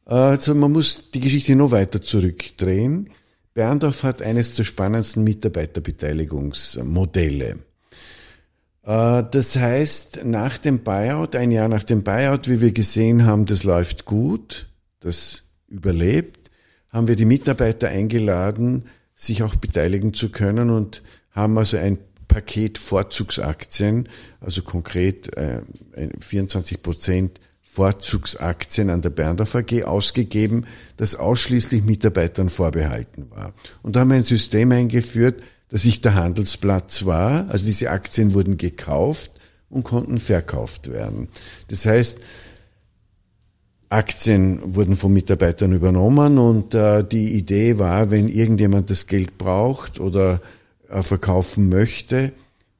Also 0.06 0.54
man 0.54 0.72
muss 0.72 1.10
die 1.12 1.20
Geschichte 1.20 1.56
noch 1.56 1.72
weiter 1.72 2.00
zurückdrehen. 2.00 3.10
Berndorf 3.52 4.02
hat 4.02 4.22
eines 4.22 4.54
der 4.54 4.64
spannendsten 4.64 5.24
Mitarbeiterbeteiligungsmodelle. 5.24 7.58
Äh, 8.82 9.24
das 9.30 9.56
heißt, 9.56 10.24
nach 10.24 10.56
dem 10.56 10.78
Buyout, 10.78 11.36
ein 11.36 11.50
Jahr 11.50 11.68
nach 11.68 11.84
dem 11.84 12.02
Buyout, 12.02 12.48
wie 12.48 12.62
wir 12.62 12.72
gesehen 12.72 13.26
haben, 13.26 13.44
das 13.44 13.62
läuft 13.62 14.06
gut, 14.06 14.70
das 15.00 15.42
überlebt, 15.68 16.50
haben 16.88 17.08
wir 17.08 17.16
die 17.16 17.26
Mitarbeiter 17.26 17.88
eingeladen, 17.88 18.84
sich 19.24 19.42
auch 19.42 19.54
beteiligen 19.54 20.14
zu 20.14 20.30
können 20.30 20.70
und 20.70 21.02
haben 21.30 21.58
also 21.58 21.76
ein 21.76 21.98
Paket 22.28 22.78
Vorzugsaktien, 22.78 24.08
also 24.40 24.62
konkret 24.62 25.30
24 26.20 26.76
äh, 26.76 26.80
Prozent 26.80 27.40
Vorzugsaktien 27.74 28.88
an 28.88 29.02
der 29.02 29.10
Berndorf 29.10 29.56
AG 29.56 29.82
ausgegeben, 29.82 30.64
das 30.96 31.16
ausschließlich 31.16 31.82
Mitarbeitern 31.82 32.48
vorbehalten 32.48 33.30
war. 33.30 33.52
Und 33.82 33.96
da 33.96 34.00
haben 34.00 34.10
wir 34.10 34.16
ein 34.16 34.22
System 34.22 34.70
eingeführt, 34.70 35.42
dass 35.70 35.84
ich 35.84 36.00
der 36.00 36.14
Handelsplatz 36.14 37.04
war. 37.04 37.50
Also 37.50 37.66
diese 37.66 37.90
Aktien 37.90 38.32
wurden 38.32 38.58
gekauft 38.58 39.32
und 39.70 39.82
konnten 39.82 40.18
verkauft 40.18 40.92
werden. 40.92 41.28
Das 41.66 41.84
heißt, 41.84 42.18
Aktien 43.94 44.60
wurden 44.74 44.96
von 44.96 45.12
Mitarbeitern 45.12 45.72
übernommen 45.72 46.38
und 46.38 46.74
äh, 46.74 47.04
die 47.04 47.34
Idee 47.34 47.78
war, 47.78 48.10
wenn 48.10 48.28
irgendjemand 48.28 48.90
das 48.90 49.06
Geld 49.06 49.38
braucht 49.38 50.00
oder 50.00 50.40
äh, 50.88 51.02
verkaufen 51.02 51.68
möchte, 51.68 52.32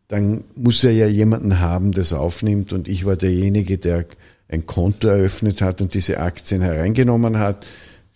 dann 0.09 0.45
muss 0.55 0.85
er 0.85 0.93
ja 0.93 1.07
jemanden 1.07 1.61
haben, 1.61 1.93
das 1.93 2.13
aufnimmt 2.13 2.73
und 2.73 2.89
ich 2.89 3.07
war 3.07 3.17
derjenige, 3.17 3.79
der 3.79 4.07
ein 4.49 4.67
Konto 4.67 5.09
eröffnet 5.09 5.63
hat 5.63 5.81
und 5.81 5.95
diese 5.95 6.19
Aktien 6.19 6.63
hereingenommen 6.63 7.39
hat 7.39 7.65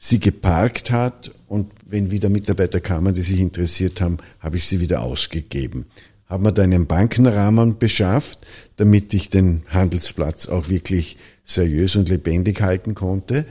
sie 0.00 0.20
geparkt 0.20 0.92
hat 0.92 1.32
und 1.48 1.72
wenn 1.84 2.10
wieder 2.12 2.28
Mitarbeiter 2.28 2.80
kamen, 2.80 3.14
die 3.14 3.22
sich 3.22 3.40
interessiert 3.40 4.00
haben, 4.00 4.18
habe 4.38 4.56
ich 4.56 4.66
sie 4.66 4.80
wieder 4.80 5.02
ausgegeben. 5.02 5.86
Haben 6.26 6.44
wir 6.44 6.52
da 6.52 6.62
einen 6.62 6.86
Bankenrahmen 6.86 7.78
beschafft, 7.78 8.46
damit 8.76 9.12
ich 9.12 9.28
den 9.28 9.62
Handelsplatz 9.68 10.46
auch 10.46 10.68
wirklich 10.68 11.16
seriös 11.48 11.96
und 11.96 12.08
lebendig 12.08 12.60
halten 12.62 12.94
konnte. 12.94 13.44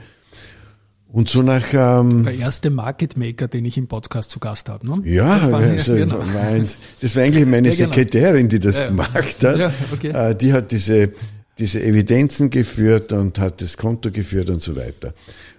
Und 1.10 1.28
so 1.28 1.42
nach 1.42 1.64
ähm, 1.72 2.24
der 2.24 2.34
erste 2.34 2.68
Market 2.68 3.16
Maker, 3.16 3.48
den 3.48 3.64
ich 3.64 3.78
im 3.78 3.86
Podcast 3.86 4.30
zu 4.30 4.40
Gast 4.40 4.68
habe. 4.68 4.86
Ne? 4.86 5.02
Ja, 5.04 5.38
das 5.38 5.52
war, 5.52 5.60
also, 5.60 5.94
genau. 5.94 6.18
war 6.18 6.42
eins, 6.48 6.78
das 7.00 7.16
war 7.16 7.22
eigentlich 7.24 7.46
meine 7.46 7.68
ja, 7.68 7.74
genau. 7.74 7.88
Sekretärin, 7.88 8.48
die 8.48 8.60
das 8.60 8.78
ja. 8.78 8.88
gemacht 8.88 9.42
hat. 9.42 9.58
Ja, 9.58 9.72
okay. 9.92 10.08
Äh, 10.08 10.34
die 10.34 10.52
hat 10.52 10.70
diese 10.70 11.12
diese 11.58 11.82
Evidenzen 11.82 12.50
geführt 12.50 13.12
und 13.12 13.38
hat 13.38 13.60
das 13.62 13.76
Konto 13.76 14.10
geführt 14.10 14.50
und 14.50 14.62
so 14.62 14.76
weiter. 14.76 15.14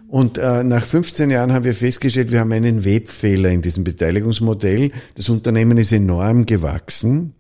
Und 0.07 0.37
äh, 0.37 0.63
nach 0.63 0.85
15 0.85 1.29
Jahren 1.29 1.53
haben 1.53 1.65
wir 1.65 1.75
festgestellt, 1.75 2.31
wir 2.31 2.39
haben 2.39 2.51
einen 2.51 2.83
Webfehler 2.83 3.49
in 3.51 3.61
diesem 3.61 3.83
Beteiligungsmodell. 3.83 4.91
Das 5.15 5.29
Unternehmen 5.29 5.77
ist 5.77 5.91
enorm 5.91 6.45
gewachsen. 6.45 7.35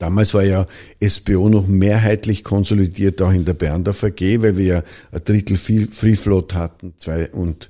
Damals 0.00 0.32
war 0.32 0.42
ja 0.42 0.66
SBO 1.06 1.50
noch 1.50 1.66
mehrheitlich 1.66 2.42
konsolidiert, 2.42 3.20
auch 3.20 3.32
in 3.32 3.44
der 3.44 3.52
Berndorf 3.52 4.02
AG, 4.02 4.20
weil 4.40 4.56
wir 4.56 4.64
ja 4.64 4.82
ein 5.12 5.24
Drittel 5.24 5.58
Free 5.58 6.16
Float 6.16 6.54
hatten 6.54 6.94
zwei, 6.96 7.30
und 7.30 7.68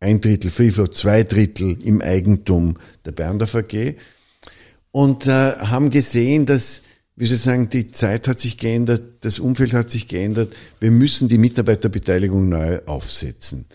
ein 0.00 0.20
Drittel 0.20 0.50
Free 0.50 0.72
Float, 0.72 0.96
zwei 0.96 1.22
Drittel 1.22 1.78
im 1.84 2.02
Eigentum 2.02 2.78
der 3.06 3.12
Berndorf 3.12 3.54
AG. 3.54 3.94
Und 4.90 5.26
äh, 5.26 5.30
haben 5.30 5.90
gesehen, 5.90 6.46
dass 6.46 6.82
wie 7.16 7.26
Sie 7.26 7.36
sagen, 7.36 7.70
die 7.70 7.92
Zeit 7.92 8.26
hat 8.26 8.40
sich 8.40 8.58
geändert, 8.58 9.02
das 9.20 9.38
Umfeld 9.38 9.72
hat 9.72 9.88
sich 9.88 10.08
geändert. 10.08 10.52
Wir 10.80 10.90
müssen 10.90 11.28
die 11.28 11.38
Mitarbeiterbeteiligung 11.38 12.48
neu 12.48 12.80
aufsetzen. 12.86 13.66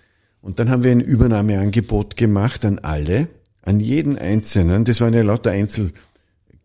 Und 0.41 0.59
dann 0.59 0.69
haben 0.69 0.83
wir 0.83 0.91
ein 0.91 0.99
Übernahmeangebot 0.99 2.17
gemacht 2.17 2.65
an 2.65 2.79
alle, 2.79 3.29
an 3.61 3.79
jeden 3.79 4.17
Einzelnen. 4.17 4.83
Das 4.83 4.99
waren 4.99 5.13
ja 5.13 5.21
lauter 5.21 5.51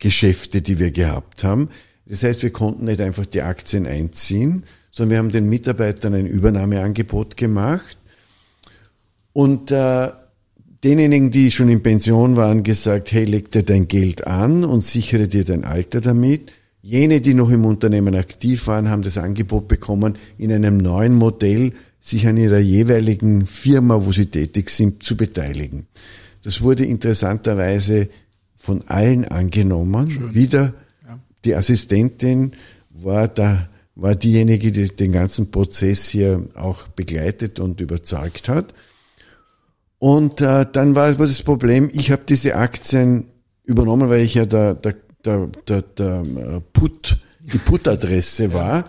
Einzelgeschäfte, 0.05 0.63
die 0.63 0.79
wir 0.79 0.91
gehabt 0.91 1.45
haben. 1.45 1.69
Das 2.07 2.23
heißt, 2.23 2.43
wir 2.43 2.51
konnten 2.51 2.85
nicht 2.85 3.01
einfach 3.01 3.27
die 3.27 3.43
Aktien 3.43 3.87
einziehen, 3.87 4.65
sondern 4.91 5.11
wir 5.11 5.19
haben 5.19 5.31
den 5.31 5.49
Mitarbeitern 5.49 6.15
ein 6.15 6.27
Übernahmeangebot 6.27 7.37
gemacht. 7.37 7.97
Und 9.33 9.71
äh, 9.71 10.11
denjenigen, 10.85 11.31
die 11.31 11.51
schon 11.51 11.69
in 11.69 11.83
Pension 11.83 12.37
waren, 12.37 12.63
gesagt, 12.63 13.11
hey, 13.13 13.25
leg 13.25 13.51
dir 13.51 13.63
dein 13.63 13.89
Geld 13.89 14.27
an 14.27 14.65
und 14.65 14.83
sichere 14.83 15.29
dir 15.29 15.45
dein 15.45 15.65
Alter 15.65 16.01
damit. 16.01 16.53
Jene, 16.83 17.23
die 17.23 17.33
noch 17.33 17.51
im 17.51 17.65
Unternehmen 17.65 18.15
aktiv 18.15 18.67
waren, 18.67 18.91
haben 18.91 19.03
das 19.03 19.17
Angebot 19.17 19.67
bekommen, 19.67 20.19
in 20.37 20.53
einem 20.53 20.77
neuen 20.77 21.15
Modell 21.15 21.73
sich 21.99 22.27
an 22.27 22.37
ihrer 22.37 22.59
jeweiligen 22.59 23.47
Firma, 23.47 24.05
wo 24.05 24.13
sie 24.13 24.27
tätig 24.27 24.69
sind, 24.69 25.03
zu 25.03 25.17
beteiligen. 25.17 25.87
Das 26.43 26.61
wurde 26.61 26.85
interessanterweise 26.85 28.11
von 28.57 28.89
allen 28.89 29.25
angenommen. 29.25 30.11
Schön. 30.11 30.35
Wieder 30.35 30.75
ja. 31.07 31.19
die 31.45 31.55
Assistentin 31.55 32.53
war 32.91 33.29
da 33.29 33.69
war 33.97 34.17
diejenige, 34.17 34.73
die 34.73 34.89
den 34.89 35.13
ganzen 35.13 35.51
Prozess 35.51 36.09
hier 36.09 36.49
auch 36.55 36.89
begleitet 36.89 37.61
und 37.61 37.81
überzeugt 37.81 38.49
hat. 38.49 38.75
Und 39.99 40.41
äh, 40.41 40.67
dann 40.71 40.97
war 40.97 41.13
das 41.15 41.43
Problem, 41.43 41.91
ich 41.93 42.11
habe 42.11 42.23
diese 42.29 42.57
Aktien 42.57 43.29
übernommen, 43.63 44.09
weil 44.09 44.23
ich 44.23 44.35
ja 44.35 44.45
der, 44.45 44.75
der, 44.75 44.97
der, 45.25 45.49
der, 45.69 45.83
der 45.83 46.23
äh, 46.23 46.61
Put, 46.73 47.19
die 47.41 47.59
Put-Adresse 47.59 48.53
war. 48.53 48.85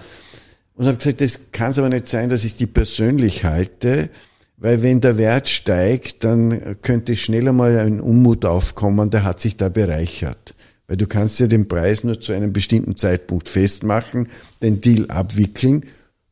Und 0.73 0.88
habe 0.88 0.97
gesagt, 0.97 1.21
das 1.21 1.51
kann 1.51 1.71
es 1.71 1.80
aber 1.80 1.89
nicht 1.89 2.08
sein, 2.08 2.30
dass 2.30 2.43
ich 2.43 2.56
die 2.56 2.67
persönlich 2.67 3.45
halte, 3.45 4.10
weil 4.57 4.81
wenn 4.81 5.01
der 5.01 5.17
Wert 5.17 5.49
steigt, 5.49 6.23
dann 6.23 6.77
könnte 6.81 7.15
schneller 7.15 7.53
mal 7.53 7.77
ein 7.77 7.99
Unmut 7.99 8.45
aufkommen, 8.45 9.09
der 9.09 9.23
hat 9.23 9.39
sich 9.39 9.57
da 9.57 9.69
bereichert. 9.69 10.55
Weil 10.87 10.97
du 10.97 11.07
kannst 11.07 11.39
ja 11.39 11.47
den 11.47 11.67
Preis 11.67 12.03
nur 12.03 12.21
zu 12.21 12.31
einem 12.31 12.53
bestimmten 12.53 12.95
Zeitpunkt 12.95 13.49
festmachen, 13.49 14.27
den 14.61 14.81
Deal 14.81 15.09
abwickeln 15.09 15.83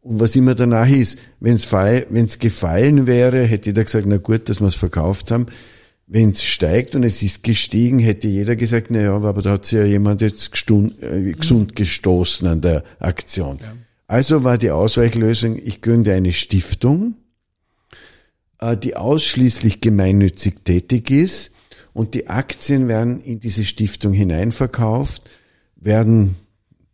und 0.01 0.19
was 0.19 0.35
immer 0.35 0.53
danach 0.53 0.89
ist. 0.89 1.17
Wenn 1.39 1.55
es 1.55 2.39
gefallen 2.39 3.07
wäre, 3.07 3.43
hätte 3.43 3.69
jeder 3.69 3.83
gesagt, 3.83 4.05
na 4.07 4.17
gut, 4.17 4.49
dass 4.49 4.61
wir 4.61 4.67
es 4.67 4.75
verkauft 4.75 5.31
haben. 5.31 5.47
Wenn 6.05 6.31
es 6.31 6.43
steigt 6.43 6.95
und 6.95 7.03
es 7.03 7.23
ist 7.23 7.43
gestiegen, 7.43 7.97
hätte 7.97 8.27
jeder 8.27 8.55
gesagt, 8.55 8.87
na 8.89 9.01
ja, 9.01 9.15
aber 9.15 9.41
da 9.41 9.51
hat 9.51 9.65
sich 9.65 9.79
ja 9.79 9.85
jemand 9.85 10.21
jetzt 10.21 10.51
gestund, 10.51 11.01
äh, 11.01 11.31
gesund 11.31 11.75
gestoßen 11.75 12.47
an 12.47 12.61
der 12.61 12.83
Aktion. 12.99 13.57
Ja. 13.61 13.73
Also 14.05 14.43
war 14.43 14.57
die 14.57 14.69
Ausweichlösung, 14.69 15.57
ich 15.57 15.81
gründe 15.81 16.13
eine 16.13 16.33
Stiftung, 16.33 17.15
die 18.71 18.95
ausschließlich 18.95 19.81
gemeinnützig 19.81 20.63
tätig 20.63 21.11
ist 21.11 21.51
und 21.93 22.13
die 22.13 22.27
Aktien 22.27 22.87
werden 22.87 23.21
in 23.21 23.39
diese 23.39 23.65
Stiftung 23.65 24.13
hineinverkauft, 24.13 25.29
werden 25.75 26.35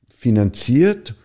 finanziert 0.10 1.16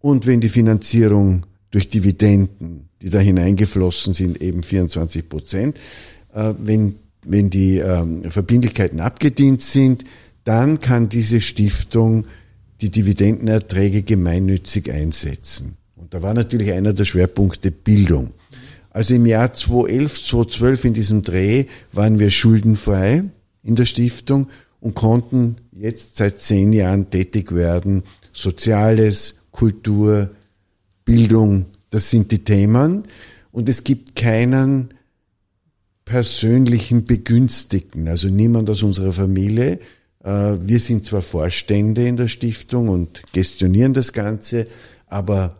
und 0.00 0.26
wenn 0.26 0.40
die 0.40 0.48
Finanzierung 0.48 1.44
durch 1.70 1.88
Dividenden, 1.88 2.88
die 3.02 3.10
da 3.10 3.18
hineingeflossen 3.18 4.14
sind, 4.14 4.40
eben 4.40 4.62
24 4.62 5.28
Prozent, 5.28 5.76
äh, 6.34 6.54
wenn, 6.58 6.96
wenn 7.24 7.50
die 7.50 7.78
ähm, 7.78 8.30
Verbindlichkeiten 8.30 9.00
abgedient 9.00 9.60
sind, 9.60 10.04
dann 10.44 10.80
kann 10.80 11.08
diese 11.08 11.40
Stiftung 11.40 12.24
die 12.80 12.90
Dividendenerträge 12.90 14.02
gemeinnützig 14.02 14.90
einsetzen. 14.90 15.76
Und 15.96 16.14
da 16.14 16.22
war 16.22 16.32
natürlich 16.32 16.72
einer 16.72 16.94
der 16.94 17.04
Schwerpunkte 17.04 17.70
Bildung. 17.70 18.32
Also 18.90 19.14
im 19.14 19.26
Jahr 19.26 19.52
2011, 19.52 20.24
2012 20.26 20.84
in 20.84 20.94
diesem 20.94 21.22
Dreh 21.22 21.66
waren 21.92 22.18
wir 22.18 22.30
schuldenfrei 22.30 23.24
in 23.62 23.76
der 23.76 23.86
Stiftung 23.86 24.48
und 24.80 24.94
konnten 24.94 25.56
jetzt 25.72 26.16
seit 26.16 26.40
zehn 26.40 26.72
Jahren 26.72 27.10
tätig 27.10 27.54
werden. 27.54 28.02
Soziales, 28.32 29.36
Kultur, 29.52 30.30
Bildung, 31.04 31.66
das 31.90 32.10
sind 32.10 32.32
die 32.32 32.44
Themen. 32.44 33.04
Und 33.52 33.68
es 33.68 33.84
gibt 33.84 34.16
keinen 34.16 34.90
persönlichen 36.04 37.04
Begünstigten, 37.04 38.08
also 38.08 38.28
niemand 38.28 38.68
aus 38.70 38.82
unserer 38.82 39.12
Familie. 39.12 39.78
Äh, 40.24 40.56
wir 40.60 40.80
sind 40.80 41.04
zwar 41.06 41.22
Vorstände 41.22 42.06
in 42.06 42.16
der 42.16 42.28
Stiftung 42.28 42.88
und 42.88 43.22
gestionieren 43.32 43.92
das 43.92 44.12
Ganze, 44.12 44.66
aber 45.06 45.56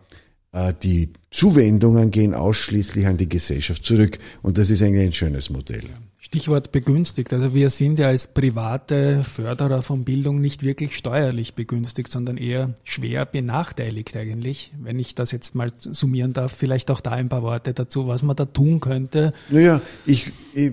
die 0.53 1.11
Zuwendungen 1.31 2.11
gehen 2.11 2.35
ausschließlich 2.35 3.07
an 3.07 3.17
die 3.17 3.29
Gesellschaft 3.29 3.85
zurück. 3.85 4.19
Und 4.43 4.59
das 4.59 4.71
ist 4.71 4.83
eigentlich 4.83 5.07
ein 5.07 5.13
schönes 5.13 5.51
Modell. 5.51 5.85
Stichwort 6.19 6.71
begünstigt. 6.71 7.33
Also 7.33 7.55
wir 7.55 7.71
sind 7.71 7.99
ja 7.99 8.09
als 8.09 8.29
private 8.29 9.25
Förderer 9.25 9.83
von 9.83 10.05
Bildung 10.05 10.41
nicht 10.41 10.63
wirklich 10.63 10.97
steuerlich 10.97 11.55
begünstigt, 11.55 12.11
sondern 12.13 12.37
eher 12.37 12.75
schwer 12.85 13.27
benachteiligt 13.27 14.17
eigentlich. 14.17 14.73
Wenn 14.81 14.99
ich 14.99 15.15
das 15.15 15.33
jetzt 15.33 15.55
mal 15.55 15.73
summieren 15.77 16.33
darf, 16.33 16.53
vielleicht 16.53 16.91
auch 16.91 17.01
da 17.01 17.13
ein 17.13 17.29
paar 17.29 17.43
Worte 17.43 17.75
dazu, 17.75 18.07
was 18.07 18.23
man 18.23 18.37
da 18.37 18.45
tun 18.45 18.81
könnte. 18.81 19.33
Naja, 19.49 19.81
ich, 20.07 20.31
ich, 20.55 20.73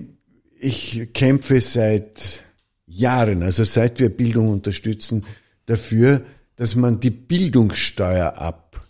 ich 0.60 1.12
kämpfe 1.12 1.60
seit 1.60 2.44
Jahren, 2.86 3.42
also 3.42 3.64
seit 3.64 3.98
wir 4.00 4.10
Bildung 4.10 4.50
unterstützen, 4.50 5.24
dafür, 5.66 6.22
dass 6.54 6.76
man 6.76 7.00
die 7.00 7.10
Bildungssteuer 7.10 8.34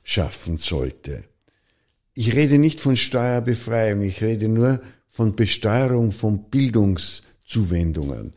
abschaffen 0.09 0.57
sollte. 0.57 1.25
Ich 2.15 2.35
rede 2.35 2.57
nicht 2.57 2.81
von 2.81 2.97
Steuerbefreiung, 2.97 4.01
ich 4.01 4.23
rede 4.23 4.49
nur 4.49 4.81
von 5.07 5.37
Besteuerung 5.37 6.13
von 6.13 6.45
Bildungszuwendungen. 6.45 8.33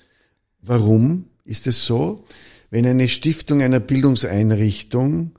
Warum 0.62 1.28
ist 1.46 1.68
es 1.68 1.86
so? 1.86 2.26
Wenn 2.72 2.86
eine 2.86 3.08
Stiftung 3.08 3.62
einer 3.62 3.80
Bildungseinrichtung, 3.80 5.32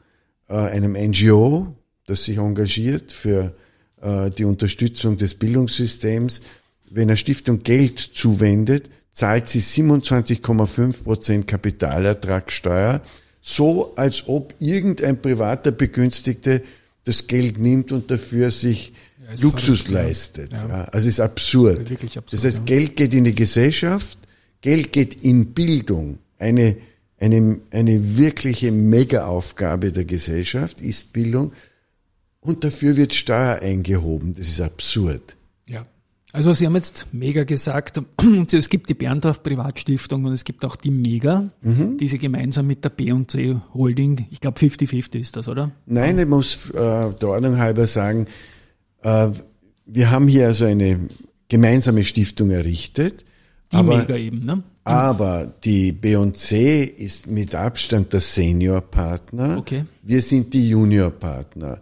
äh, 0.49 0.55
einem 0.55 0.95
NGO, 0.95 1.77
das 2.07 2.25
sich 2.25 2.39
engagiert 2.39 3.13
für 3.13 3.55
äh, 4.01 4.31
die 4.31 4.45
Unterstützung 4.45 5.19
des 5.19 5.35
Bildungssystems, 5.35 6.41
wenn 6.89 7.11
eine 7.11 7.19
Stiftung 7.19 7.63
Geld 7.63 7.99
zuwendet, 8.01 8.89
zahlt 9.13 9.49
sie 9.49 9.61
27,5 9.61 11.03
Prozent 11.03 11.47
Kapitalertragssteuer, 11.47 13.03
so 13.43 13.95
als 13.97 14.29
ob 14.29 14.55
irgendein 14.61 15.21
privater 15.21 15.73
Begünstigte 15.73 16.63
das 17.05 17.27
Geld 17.27 17.59
nimmt 17.59 17.91
und 17.91 18.11
dafür 18.11 18.53
sich 18.53 18.93
ja, 19.21 19.43
Luxus 19.43 19.83
verrückt, 19.83 19.89
leistet. 19.89 20.53
Ja. 20.53 20.69
Ja, 20.69 20.85
also 20.85 21.09
es 21.09 21.15
ist 21.15 21.21
absurd. 21.21 21.91
absurd. 21.91 22.33
Das 22.33 22.45
heißt, 22.45 22.65
Geld 22.65 22.97
geht 22.97 23.13
in 23.13 23.25
die 23.25 23.35
Gesellschaft, 23.35 24.17
Geld 24.61 24.93
geht 24.93 25.23
in 25.23 25.53
Bildung. 25.53 26.19
Eine, 26.39 26.77
eine, 27.19 27.59
eine 27.71 28.17
wirkliche 28.17 28.71
Mega-Aufgabe 28.71 29.91
der 29.91 30.05
Gesellschaft 30.05 30.81
ist 30.81 31.13
Bildung. 31.13 31.53
Und 32.41 32.65
dafür 32.65 32.97
wird 32.97 33.13
Steuer 33.13 33.61
eingehoben. 33.61 34.35
Das 34.35 34.47
ist 34.49 34.61
absurd. 34.61 35.37
Ja. 35.69 35.85
Also 36.35 36.55
Sie 36.55 36.65
haben 36.65 36.75
jetzt 36.75 37.09
Mega 37.13 37.45
gesagt, 37.45 38.01
es 38.53 38.69
gibt 38.71 38.89
die 38.89 38.95
Berndorf 38.95 39.43
Privatstiftung 39.43 40.25
und 40.25 40.33
es 40.33 40.45
gibt 40.45 40.65
auch 40.65 40.77
die 40.77 40.91
Mega, 40.91 41.51
mhm. 41.61 41.99
die 41.99 42.09
Sie 42.09 42.17
gemeinsam 42.17 42.67
mit 42.67 42.83
der 42.85 42.89
B&C 42.89 43.57
Holding, 43.75 44.27
ich 44.31 44.41
glaube 44.41 44.59
50-50 44.59 45.21
ist 45.21 45.37
das, 45.37 45.49
oder? 45.49 45.73
Nein, 45.85 46.19
ich 46.19 46.27
muss 46.27 46.71
äh, 46.71 46.73
der 46.73 47.29
Ordnung 47.29 47.59
halber 47.59 47.87
sagen, 47.87 48.27
äh, 49.03 49.29
wir 49.85 50.11
haben 50.11 50.27
hier 50.27 50.47
also 50.47 50.65
eine 50.65 51.01
gemeinsame 51.49 52.03
Stiftung 52.03 52.51
errichtet. 52.51 53.25
Die 53.71 53.77
aber, 53.77 53.99
Mega 53.99 54.17
eben, 54.17 54.45
ne? 54.47 54.63
Aber 54.85 55.53
die 55.63 55.93
B&C 55.93 56.83
ist 56.83 57.27
mit 57.27 57.55
Abstand 57.55 58.13
der 58.15 58.21
Seniorpartner. 58.21 59.59
Okay. 59.59 59.85
Wir 60.03 60.23
sind 60.23 60.55
die 60.55 60.71
Juniorpartner. 60.71 61.81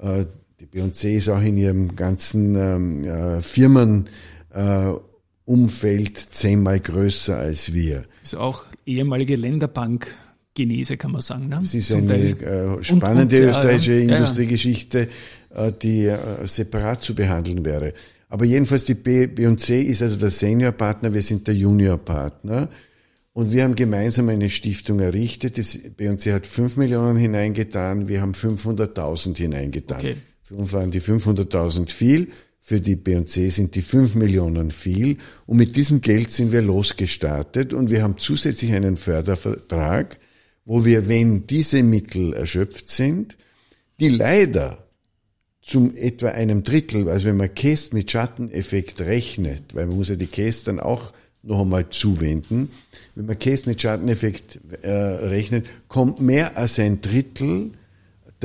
Äh, 0.00 0.26
die 0.60 0.66
B&C 0.66 1.16
ist 1.16 1.28
auch 1.28 1.42
in 1.42 1.56
ihrem 1.56 1.96
ganzen 1.96 2.54
ähm, 2.54 3.04
äh, 3.04 3.40
Firmenumfeld 3.42 4.08
äh, 6.18 6.30
zehnmal 6.30 6.80
größer 6.80 7.36
als 7.36 7.74
wir. 7.74 8.04
Ist 8.22 8.36
auch 8.36 8.64
ehemalige 8.86 9.36
Länderbank. 9.36 10.14
Genese, 10.54 10.96
kann 10.96 11.12
man 11.12 11.20
sagen. 11.20 11.48
Ne? 11.48 11.60
Es 11.62 11.74
ist 11.74 11.88
Zum 11.88 12.08
eine 12.08 12.30
äh, 12.30 12.82
spannende 12.82 13.36
und, 13.36 13.44
und, 13.44 13.50
österreichische 13.50 13.92
ja, 13.92 14.06
ja. 14.06 14.16
Industriegeschichte, 14.16 15.08
äh, 15.54 15.70
die 15.70 16.06
äh, 16.06 16.46
separat 16.46 17.02
zu 17.02 17.14
behandeln 17.14 17.62
wäre. 17.66 17.92
Aber 18.30 18.46
jedenfalls 18.46 18.84
die 18.86 18.94
B, 18.94 19.26
B 19.26 19.46
und 19.46 19.60
C 19.60 19.82
ist 19.82 20.00
also 20.00 20.16
der 20.16 20.30
Seniorpartner, 20.30 21.12
wir 21.12 21.20
sind 21.20 21.46
der 21.46 21.54
Juniorpartner. 21.54 22.70
Und 23.34 23.52
wir 23.52 23.64
haben 23.64 23.74
gemeinsam 23.74 24.30
eine 24.30 24.48
Stiftung 24.48 24.98
errichtet. 25.00 25.58
Das 25.58 25.78
B 25.78 26.08
und 26.08 26.22
C 26.22 26.32
hat 26.32 26.46
5 26.46 26.78
Millionen 26.78 27.18
hineingetan, 27.18 28.08
wir 28.08 28.22
haben 28.22 28.32
500.000 28.32 29.36
hineingetan. 29.36 29.98
Okay. 29.98 30.16
Für 30.46 30.54
uns 30.54 30.72
waren 30.72 30.92
die 30.92 31.00
500.000 31.00 31.90
viel, 31.90 32.28
für 32.60 32.80
die 32.80 32.94
B&C 32.94 33.50
sind 33.50 33.74
die 33.74 33.82
5 33.82 34.14
Millionen 34.14 34.70
viel. 34.70 35.18
Und 35.44 35.56
mit 35.56 35.74
diesem 35.74 36.02
Geld 36.02 36.30
sind 36.30 36.52
wir 36.52 36.62
losgestartet 36.62 37.74
und 37.74 37.90
wir 37.90 38.04
haben 38.04 38.16
zusätzlich 38.16 38.72
einen 38.72 38.96
Fördervertrag, 38.96 40.20
wo 40.64 40.84
wir, 40.84 41.08
wenn 41.08 41.48
diese 41.48 41.82
Mittel 41.82 42.32
erschöpft 42.32 42.88
sind, 42.88 43.36
die 43.98 44.08
leider 44.08 44.86
zum 45.62 45.96
etwa 45.96 46.28
einem 46.28 46.62
Drittel, 46.62 47.08
also 47.08 47.26
wenn 47.26 47.38
man 47.38 47.52
Käst 47.52 47.92
mit 47.92 48.12
Schatteneffekt 48.12 49.00
rechnet, 49.00 49.74
weil 49.74 49.88
man 49.88 49.96
muss 49.96 50.10
ja 50.10 50.14
die 50.14 50.28
Käst 50.28 50.68
dann 50.68 50.78
auch 50.78 51.12
noch 51.42 51.62
einmal 51.62 51.90
zuwenden, 51.90 52.70
wenn 53.16 53.26
man 53.26 53.38
Käst 53.40 53.66
mit 53.66 53.82
Schatteneffekt 53.82 54.60
äh, 54.82 54.92
rechnet, 54.92 55.66
kommt 55.88 56.20
mehr 56.20 56.56
als 56.56 56.78
ein 56.78 57.00
Drittel 57.00 57.72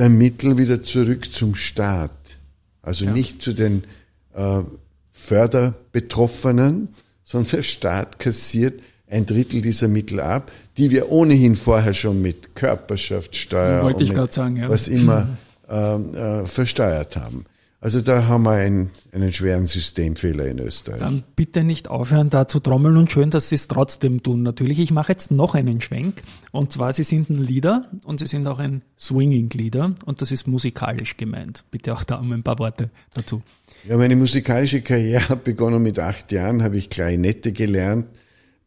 der 0.02 0.10
Mittel 0.10 0.58
wieder 0.58 0.82
zurück 0.82 1.32
zum 1.32 1.54
Staat. 1.54 2.10
Also 2.82 3.04
ja. 3.04 3.12
nicht 3.12 3.40
zu 3.40 3.52
den 3.52 3.84
äh, 4.34 4.62
Förderbetroffenen, 5.12 6.88
sondern 7.22 7.52
der 7.52 7.62
Staat 7.62 8.18
kassiert 8.18 8.82
ein 9.08 9.26
Drittel 9.26 9.62
dieser 9.62 9.86
Mittel 9.86 10.18
ab, 10.18 10.50
die 10.76 10.90
wir 10.90 11.12
ohnehin 11.12 11.54
vorher 11.54 11.94
schon 11.94 12.20
mit 12.20 12.56
Körperschaftssteuer 12.56 13.84
und 13.84 14.00
mit 14.00 14.32
sagen, 14.32 14.56
ja. 14.56 14.68
was 14.68 14.88
immer 14.88 15.28
äh, 15.70 15.94
äh, 15.94 16.46
versteuert 16.46 17.16
haben. 17.16 17.44
Also 17.82 18.00
da 18.00 18.28
haben 18.28 18.44
wir 18.44 18.52
einen, 18.52 18.90
einen 19.10 19.32
schweren 19.32 19.66
Systemfehler 19.66 20.46
in 20.46 20.60
Österreich. 20.60 21.00
Dann 21.00 21.24
bitte 21.34 21.64
nicht 21.64 21.88
aufhören, 21.88 22.30
da 22.30 22.46
zu 22.46 22.60
trommeln 22.60 22.96
und 22.96 23.10
schön, 23.10 23.30
dass 23.30 23.48
Sie 23.48 23.56
es 23.56 23.66
trotzdem 23.66 24.22
tun. 24.22 24.44
Natürlich, 24.44 24.78
ich 24.78 24.92
mache 24.92 25.10
jetzt 25.10 25.32
noch 25.32 25.56
einen 25.56 25.80
Schwenk. 25.80 26.22
Und 26.52 26.70
zwar, 26.70 26.92
Sie 26.92 27.02
sind 27.02 27.28
ein 27.28 27.42
Leader 27.42 27.90
und 28.04 28.20
Sie 28.20 28.26
sind 28.26 28.46
auch 28.46 28.60
ein 28.60 28.82
Swinging-Leader 29.00 29.96
und 30.04 30.22
das 30.22 30.30
ist 30.30 30.46
musikalisch 30.46 31.16
gemeint. 31.16 31.64
Bitte 31.72 31.92
auch 31.92 32.04
da 32.04 32.20
um 32.20 32.30
ein 32.30 32.44
paar 32.44 32.60
Worte 32.60 32.88
dazu. 33.14 33.42
Ja, 33.88 33.96
meine 33.96 34.14
musikalische 34.14 34.80
Karriere 34.80 35.30
hat 35.30 35.42
begonnen 35.42 35.82
mit 35.82 35.98
acht 35.98 36.30
Jahren, 36.30 36.62
habe 36.62 36.76
ich 36.76 36.88
Klarinette 36.88 37.50
gelernt 37.50 38.06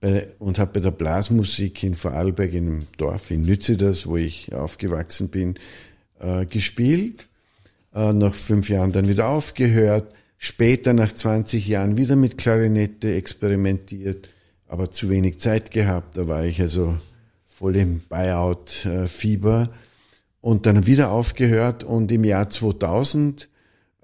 bei, 0.02 0.28
und 0.40 0.60
habe 0.60 0.72
bei 0.74 0.80
der 0.82 0.92
Blasmusik 0.92 1.84
in 1.84 1.96
Vorarlberg, 1.96 2.52
in 2.52 2.68
einem 2.68 2.80
Dorf 2.98 3.32
in 3.32 3.44
Nützeders, 3.44 4.08
wo 4.08 4.18
ich 4.18 4.54
aufgewachsen 4.54 5.30
bin, 5.30 5.56
äh, 6.20 6.46
gespielt 6.46 7.30
äh, 7.96 8.14
nach 8.14 8.34
fünf 8.34 8.70
Jahren 8.70 8.92
dann 8.92 9.08
wieder 9.08 9.28
aufgehört, 9.28 10.14
später 10.38 10.94
nach 10.94 11.12
20 11.12 11.68
Jahren 11.68 11.98
wieder 11.98 12.16
mit 12.16 12.38
Klarinette 12.38 13.16
experimentiert, 13.16 14.30
aber 14.68 14.92
zu 14.92 15.10
wenig 15.10 15.40
Zeit 15.40 15.72
gehabt, 15.72 16.18
da 16.18 16.28
war 16.28 16.44
ich 16.44 16.62
also 16.62 16.98
voll 17.48 17.78
im 17.78 18.02
Buyout-Fieber 18.10 19.70
und 20.42 20.66
dann 20.66 20.86
wieder 20.86 21.10
aufgehört 21.10 21.84
und 21.84 22.12
im 22.12 22.24
Jahr 22.24 22.50
2000 22.50 23.44
äh, 23.44 23.55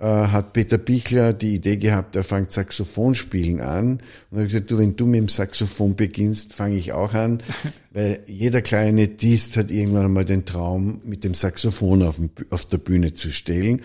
hat 0.08 0.54
Peter 0.54 0.80
Bichler 0.80 1.32
die 1.32 1.54
Idee 1.56 1.78
gehabt, 1.78 2.16
er 2.16 2.24
fängt 2.24 2.52
Saxophonspielen 2.52 3.62
an. 3.62 4.02
Und 4.32 4.38
er 4.38 4.40
hat 4.40 4.48
gesagt, 4.48 4.72
du, 4.72 4.80
wenn 4.80 4.96
du 4.96 5.06
mit 5.06 5.20
dem 5.20 5.28
Saxophon 5.30 5.96
beginnst, 5.96 6.54
fange 6.54 6.76
ich 6.76 6.92
auch 6.92 7.14
an. 7.14 7.44
Weil 7.92 8.24
jeder 8.26 8.62
kleine 8.62 9.08
Dist 9.08 9.58
hat 9.58 9.70
irgendwann 9.70 10.06
einmal 10.06 10.26
den 10.26 10.46
Traum, 10.46 11.02
mit 11.06 11.24
dem 11.24 11.36
Saxophon 11.36 12.02
auf, 12.02 12.16
dem, 12.16 12.32
auf 12.50 12.66
der 12.66 12.78
Bühne 12.78 13.14
zu 13.14 13.32
stehen, 13.32 13.82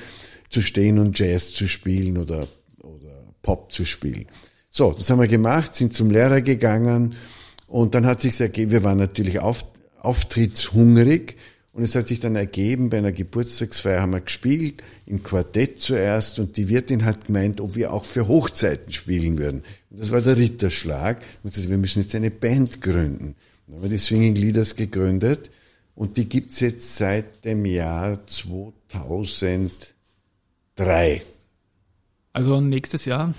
zu 0.48 0.62
stehen 0.62 0.98
und 0.98 1.18
Jazz 1.18 1.52
zu 1.52 1.68
spielen 1.68 2.16
oder, 2.16 2.48
oder 2.80 3.12
Pop 3.42 3.70
zu 3.70 3.84
spielen. 3.84 4.26
So, 4.70 4.92
das 4.92 5.10
haben 5.10 5.20
wir 5.20 5.28
gemacht, 5.28 5.76
sind 5.76 5.92
zum 5.92 6.10
Lehrer 6.10 6.40
gegangen 6.40 7.14
und 7.66 7.94
dann 7.94 8.06
hat 8.06 8.20
sich 8.20 8.40
ergeben, 8.40 8.70
wir 8.70 8.84
waren 8.84 8.98
natürlich 8.98 9.40
auf, 9.40 9.66
auftrittshungrig 10.00 11.36
und 11.76 11.82
es 11.82 11.94
hat 11.94 12.08
sich 12.08 12.20
dann 12.20 12.36
ergeben, 12.36 12.88
bei 12.88 12.96
einer 12.96 13.12
Geburtstagsfeier 13.12 14.00
haben 14.00 14.14
wir 14.14 14.22
gespielt, 14.22 14.82
im 15.04 15.22
Quartett 15.22 15.78
zuerst, 15.78 16.38
und 16.38 16.56
die 16.56 16.70
Wirtin 16.70 17.04
hat 17.04 17.26
gemeint, 17.26 17.60
ob 17.60 17.74
wir 17.74 17.92
auch 17.92 18.06
für 18.06 18.28
Hochzeiten 18.28 18.90
spielen 18.92 19.36
würden. 19.36 19.62
Und 19.90 20.00
das 20.00 20.10
war 20.10 20.22
der 20.22 20.38
Ritterschlag. 20.38 21.22
Und 21.42 21.52
sie 21.52 21.68
wir 21.68 21.76
müssen 21.76 22.00
jetzt 22.00 22.14
eine 22.14 22.30
Band 22.30 22.80
gründen. 22.80 23.34
Dann 23.66 23.76
haben 23.76 23.82
wir 23.82 23.90
die 23.90 23.98
Swinging 23.98 24.36
Leaders 24.36 24.74
gegründet, 24.74 25.50
und 25.94 26.16
die 26.16 26.30
gibt's 26.30 26.60
jetzt 26.60 26.96
seit 26.96 27.44
dem 27.44 27.66
Jahr 27.66 28.26
2003. 28.26 31.20
Also 32.32 32.62
nächstes 32.62 33.04
Jahr 33.04 33.34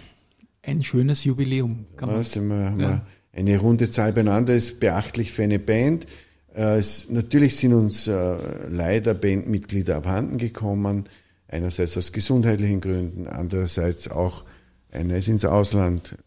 ein 0.61 0.83
schönes 0.83 1.23
Jubiläum. 1.23 1.87
Kann 1.95 2.09
man 2.09 2.19
ja, 2.19 2.23
sind 2.23 2.49
wir, 2.49 2.75
ja. 2.77 3.03
Eine 3.33 3.57
runde 3.57 3.89
Zahl 3.89 4.13
beieinander 4.13 4.53
ist 4.53 4.79
beachtlich 4.79 5.31
für 5.31 5.41
eine 5.41 5.57
Band. 5.57 6.05
Äh, 6.57 6.79
es, 6.79 7.07
natürlich 7.09 7.55
sind 7.55 7.73
uns 7.73 8.07
äh, 8.07 8.35
leider 8.67 9.13
Bandmitglieder 9.13 9.97
abhanden 9.97 10.37
gekommen, 10.37 11.05
einerseits 11.47 11.97
aus 11.97 12.11
gesundheitlichen 12.11 12.81
Gründen, 12.81 13.27
andererseits 13.27 14.09
auch 14.09 14.43
einer 14.91 15.17
ist 15.17 15.27
ins 15.27 15.45
Ausland. 15.45 16.17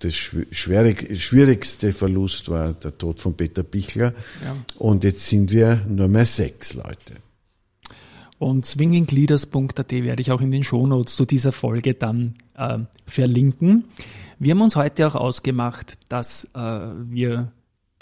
Das 0.00 0.14
schwierig, 0.14 1.18
schwierigste 1.20 1.92
Verlust 1.92 2.50
war 2.50 2.74
der 2.74 2.96
Tod 2.96 3.20
von 3.20 3.34
Peter 3.34 3.62
Bichler. 3.62 4.12
Ja. 4.44 4.54
Und 4.78 5.04
jetzt 5.04 5.26
sind 5.26 5.50
wir 5.52 5.84
nur 5.88 6.06
mehr 6.06 6.26
sechs 6.26 6.74
Leute. 6.74 7.16
Und 8.38 8.66
swingingleaders.at 8.66 9.90
werde 9.90 10.20
ich 10.22 10.30
auch 10.30 10.40
in 10.40 10.50
den 10.50 10.64
Shownotes 10.64 11.16
zu 11.16 11.24
dieser 11.24 11.52
Folge 11.52 11.94
dann 11.94 12.34
äh, 12.56 12.78
verlinken. 13.06 13.84
Wir 14.38 14.52
haben 14.52 14.60
uns 14.60 14.76
heute 14.76 15.06
auch 15.06 15.14
ausgemacht, 15.14 15.98
dass 16.08 16.44
äh, 16.54 16.58
wir 16.58 17.52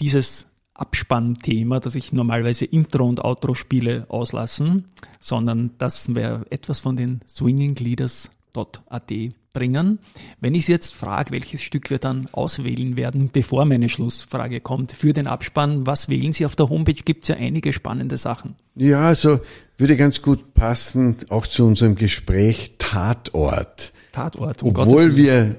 dieses 0.01 0.48
Abspannthema, 0.79 1.81
dass 1.81 1.95
ich 1.95 2.12
normalerweise 2.12 2.64
Intro 2.64 3.07
und 3.07 3.25
Outro 3.25 3.55
spiele, 3.55 4.07
auslassen, 4.09 4.85
sondern 5.21 5.73
dass 5.79 6.14
wir 6.14 6.47
etwas 6.51 6.81
von 6.81 6.97
den 6.97 7.21
swingingleaders.at 7.29 9.12
bringen. 9.53 9.99
Wenn 10.41 10.55
ich 10.55 10.67
Sie 10.67 10.73
jetzt 10.73 10.95
frage, 10.95 11.33
welches 11.33 11.62
Stück 11.62 11.91
wir 11.91 11.99
dann 11.99 12.29
auswählen 12.33 12.97
werden, 12.97 13.31
bevor 13.33 13.64
meine 13.64 13.88
Schlussfrage 13.88 14.61
kommt, 14.61 14.93
für 14.93 15.12
den 15.12 15.27
Abspann, 15.27 15.87
was 15.87 16.09
wählen 16.09 16.33
Sie 16.33 16.47
auf 16.47 16.55
der 16.55 16.69
Homepage? 16.69 16.95
Gibt 16.95 17.25
es 17.25 17.29
ja 17.29 17.37
einige 17.37 17.73
spannende 17.73 18.19
Sachen. 18.19 18.55
Ja, 18.77 19.01
also 19.01 19.41
würde 19.77 19.97
ganz 19.97 20.23
gut 20.23 20.55
passen, 20.55 21.17
auch 21.29 21.47
zu 21.47 21.67
unserem 21.67 21.97
Gespräch 21.97 22.75
Tatort. 22.79 23.93
Tatort. 24.12 24.62
Um 24.62 24.77
Obwohl 24.77 25.17
wir 25.17 25.57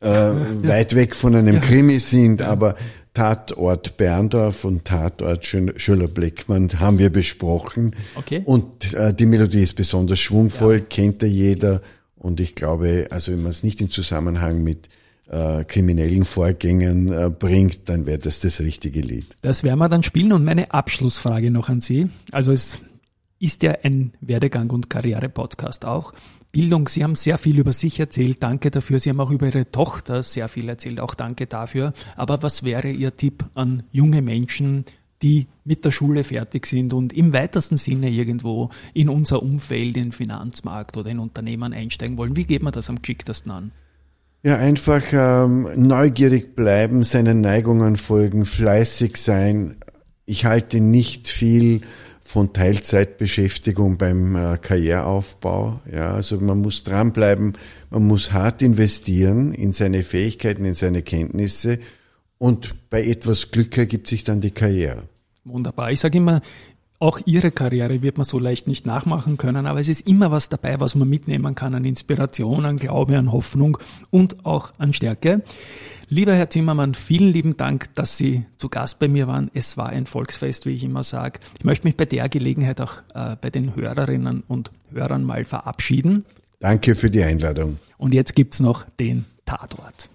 äh, 0.00 0.08
weit 0.08 0.94
weg 0.96 1.14
von 1.14 1.34
einem 1.34 1.54
ja. 1.54 1.60
Krimi 1.60 1.98
sind, 2.00 2.42
aber 2.42 2.74
Tatort 3.16 3.96
Berndorf 3.96 4.66
und 4.66 4.84
Tatort 4.84 5.46
Schöller-Bleckmann 5.46 6.68
haben 6.78 6.98
wir 6.98 7.08
besprochen. 7.08 7.96
Okay. 8.14 8.42
Und 8.44 8.92
äh, 8.92 9.14
die 9.14 9.24
Melodie 9.24 9.62
ist 9.62 9.72
besonders 9.72 10.20
schwungvoll, 10.20 10.74
ja. 10.74 10.80
kennt 10.80 11.22
ja 11.22 11.28
jeder. 11.28 11.80
Und 12.16 12.40
ich 12.40 12.54
glaube, 12.54 13.08
also 13.10 13.32
wenn 13.32 13.40
man 13.40 13.48
es 13.48 13.62
nicht 13.62 13.80
in 13.80 13.88
Zusammenhang 13.88 14.62
mit 14.62 14.90
äh, 15.30 15.64
kriminellen 15.64 16.24
Vorgängen 16.24 17.10
äh, 17.10 17.30
bringt, 17.30 17.88
dann 17.88 18.04
wäre 18.04 18.18
das 18.18 18.40
das 18.40 18.60
richtige 18.60 19.00
Lied. 19.00 19.34
Das 19.40 19.64
werden 19.64 19.78
wir 19.78 19.88
dann 19.88 20.02
spielen. 20.02 20.34
Und 20.34 20.44
meine 20.44 20.74
Abschlussfrage 20.74 21.50
noch 21.50 21.70
an 21.70 21.80
Sie. 21.80 22.10
Also 22.32 22.52
es 22.52 22.74
ist 23.38 23.62
ja 23.62 23.78
ein 23.82 24.12
Werdegang- 24.20 24.70
und 24.70 24.90
Karriere-Podcast 24.90 25.86
auch. 25.86 26.12
Bildung. 26.56 26.88
Sie 26.88 27.04
haben 27.04 27.16
sehr 27.16 27.36
viel 27.36 27.58
über 27.58 27.74
sich 27.74 28.00
erzählt. 28.00 28.42
Danke 28.42 28.70
dafür. 28.70 28.98
Sie 28.98 29.10
haben 29.10 29.20
auch 29.20 29.30
über 29.30 29.46
Ihre 29.46 29.70
Tochter 29.70 30.22
sehr 30.22 30.48
viel 30.48 30.70
erzählt. 30.70 31.00
Auch 31.00 31.14
danke 31.14 31.44
dafür. 31.44 31.92
Aber 32.16 32.42
was 32.42 32.64
wäre 32.64 32.88
Ihr 32.90 33.14
Tipp 33.14 33.44
an 33.52 33.82
junge 33.92 34.22
Menschen, 34.22 34.86
die 35.20 35.48
mit 35.64 35.84
der 35.84 35.90
Schule 35.90 36.24
fertig 36.24 36.64
sind 36.64 36.94
und 36.94 37.12
im 37.12 37.34
weitesten 37.34 37.76
Sinne 37.76 38.08
irgendwo 38.08 38.70
in 38.94 39.10
unser 39.10 39.42
Umfeld, 39.42 39.98
in 39.98 40.04
den 40.04 40.12
Finanzmarkt 40.12 40.96
oder 40.96 41.10
in 41.10 41.18
Unternehmen 41.18 41.74
einsteigen 41.74 42.16
wollen? 42.16 42.36
Wie 42.36 42.44
geht 42.44 42.62
man 42.62 42.72
das 42.72 42.88
am 42.88 43.02
geschicktesten 43.02 43.52
an? 43.52 43.72
Ja, 44.42 44.56
einfach 44.56 45.02
ähm, 45.12 45.68
neugierig 45.76 46.56
bleiben, 46.56 47.02
seinen 47.02 47.42
Neigungen 47.42 47.96
folgen, 47.96 48.46
fleißig 48.46 49.18
sein. 49.18 49.76
Ich 50.24 50.46
halte 50.46 50.80
nicht 50.80 51.28
viel 51.28 51.82
von 52.26 52.52
Teilzeitbeschäftigung 52.52 53.98
beim 53.98 54.34
äh, 54.34 54.58
Karriereaufbau. 54.58 55.80
Ja, 55.92 56.10
also 56.10 56.40
man 56.40 56.58
muss 56.58 56.82
dranbleiben, 56.82 57.52
man 57.90 58.06
muss 58.06 58.32
hart 58.32 58.62
investieren 58.62 59.54
in 59.54 59.72
seine 59.72 60.02
Fähigkeiten, 60.02 60.64
in 60.64 60.74
seine 60.74 61.02
Kenntnisse 61.02 61.78
und 62.38 62.90
bei 62.90 63.06
etwas 63.06 63.52
Glück 63.52 63.78
ergibt 63.78 64.08
sich 64.08 64.24
dann 64.24 64.40
die 64.40 64.50
Karriere. 64.50 65.04
Wunderbar. 65.44 65.92
Ich 65.92 66.00
sage 66.00 66.18
immer, 66.18 66.40
auch 66.98 67.20
ihre 67.26 67.52
Karriere 67.52 68.02
wird 68.02 68.18
man 68.18 68.24
so 68.24 68.40
leicht 68.40 68.66
nicht 68.66 68.86
nachmachen 68.86 69.36
können, 69.36 69.66
aber 69.66 69.78
es 69.78 69.88
ist 69.88 70.08
immer 70.08 70.32
was 70.32 70.48
dabei, 70.48 70.80
was 70.80 70.96
man 70.96 71.08
mitnehmen 71.08 71.54
kann 71.54 71.74
an 71.74 71.84
Inspiration, 71.84 72.64
an 72.64 72.78
Glaube, 72.78 73.16
an 73.16 73.30
Hoffnung 73.30 73.78
und 74.10 74.44
auch 74.44 74.72
an 74.78 74.92
Stärke. 74.92 75.42
Lieber 76.08 76.34
Herr 76.34 76.48
Zimmermann, 76.50 76.94
vielen 76.94 77.32
lieben 77.32 77.56
Dank, 77.56 77.92
dass 77.96 78.16
Sie 78.16 78.46
zu 78.58 78.68
Gast 78.68 79.00
bei 79.00 79.08
mir 79.08 79.26
waren. 79.26 79.50
Es 79.54 79.76
war 79.76 79.88
ein 79.88 80.06
Volksfest, 80.06 80.64
wie 80.64 80.70
ich 80.70 80.84
immer 80.84 81.02
sage. 81.02 81.40
Ich 81.58 81.64
möchte 81.64 81.84
mich 81.86 81.96
bei 81.96 82.04
der 82.04 82.28
Gelegenheit 82.28 82.80
auch 82.80 82.98
äh, 83.14 83.34
bei 83.40 83.50
den 83.50 83.74
Hörerinnen 83.74 84.44
und 84.46 84.70
Hörern 84.92 85.24
mal 85.24 85.44
verabschieden. 85.44 86.24
Danke 86.60 86.94
für 86.94 87.10
die 87.10 87.24
Einladung. 87.24 87.78
Und 87.98 88.14
jetzt 88.14 88.36
gibt's 88.36 88.60
noch 88.60 88.84
den 89.00 89.24
Tatort. 89.46 90.08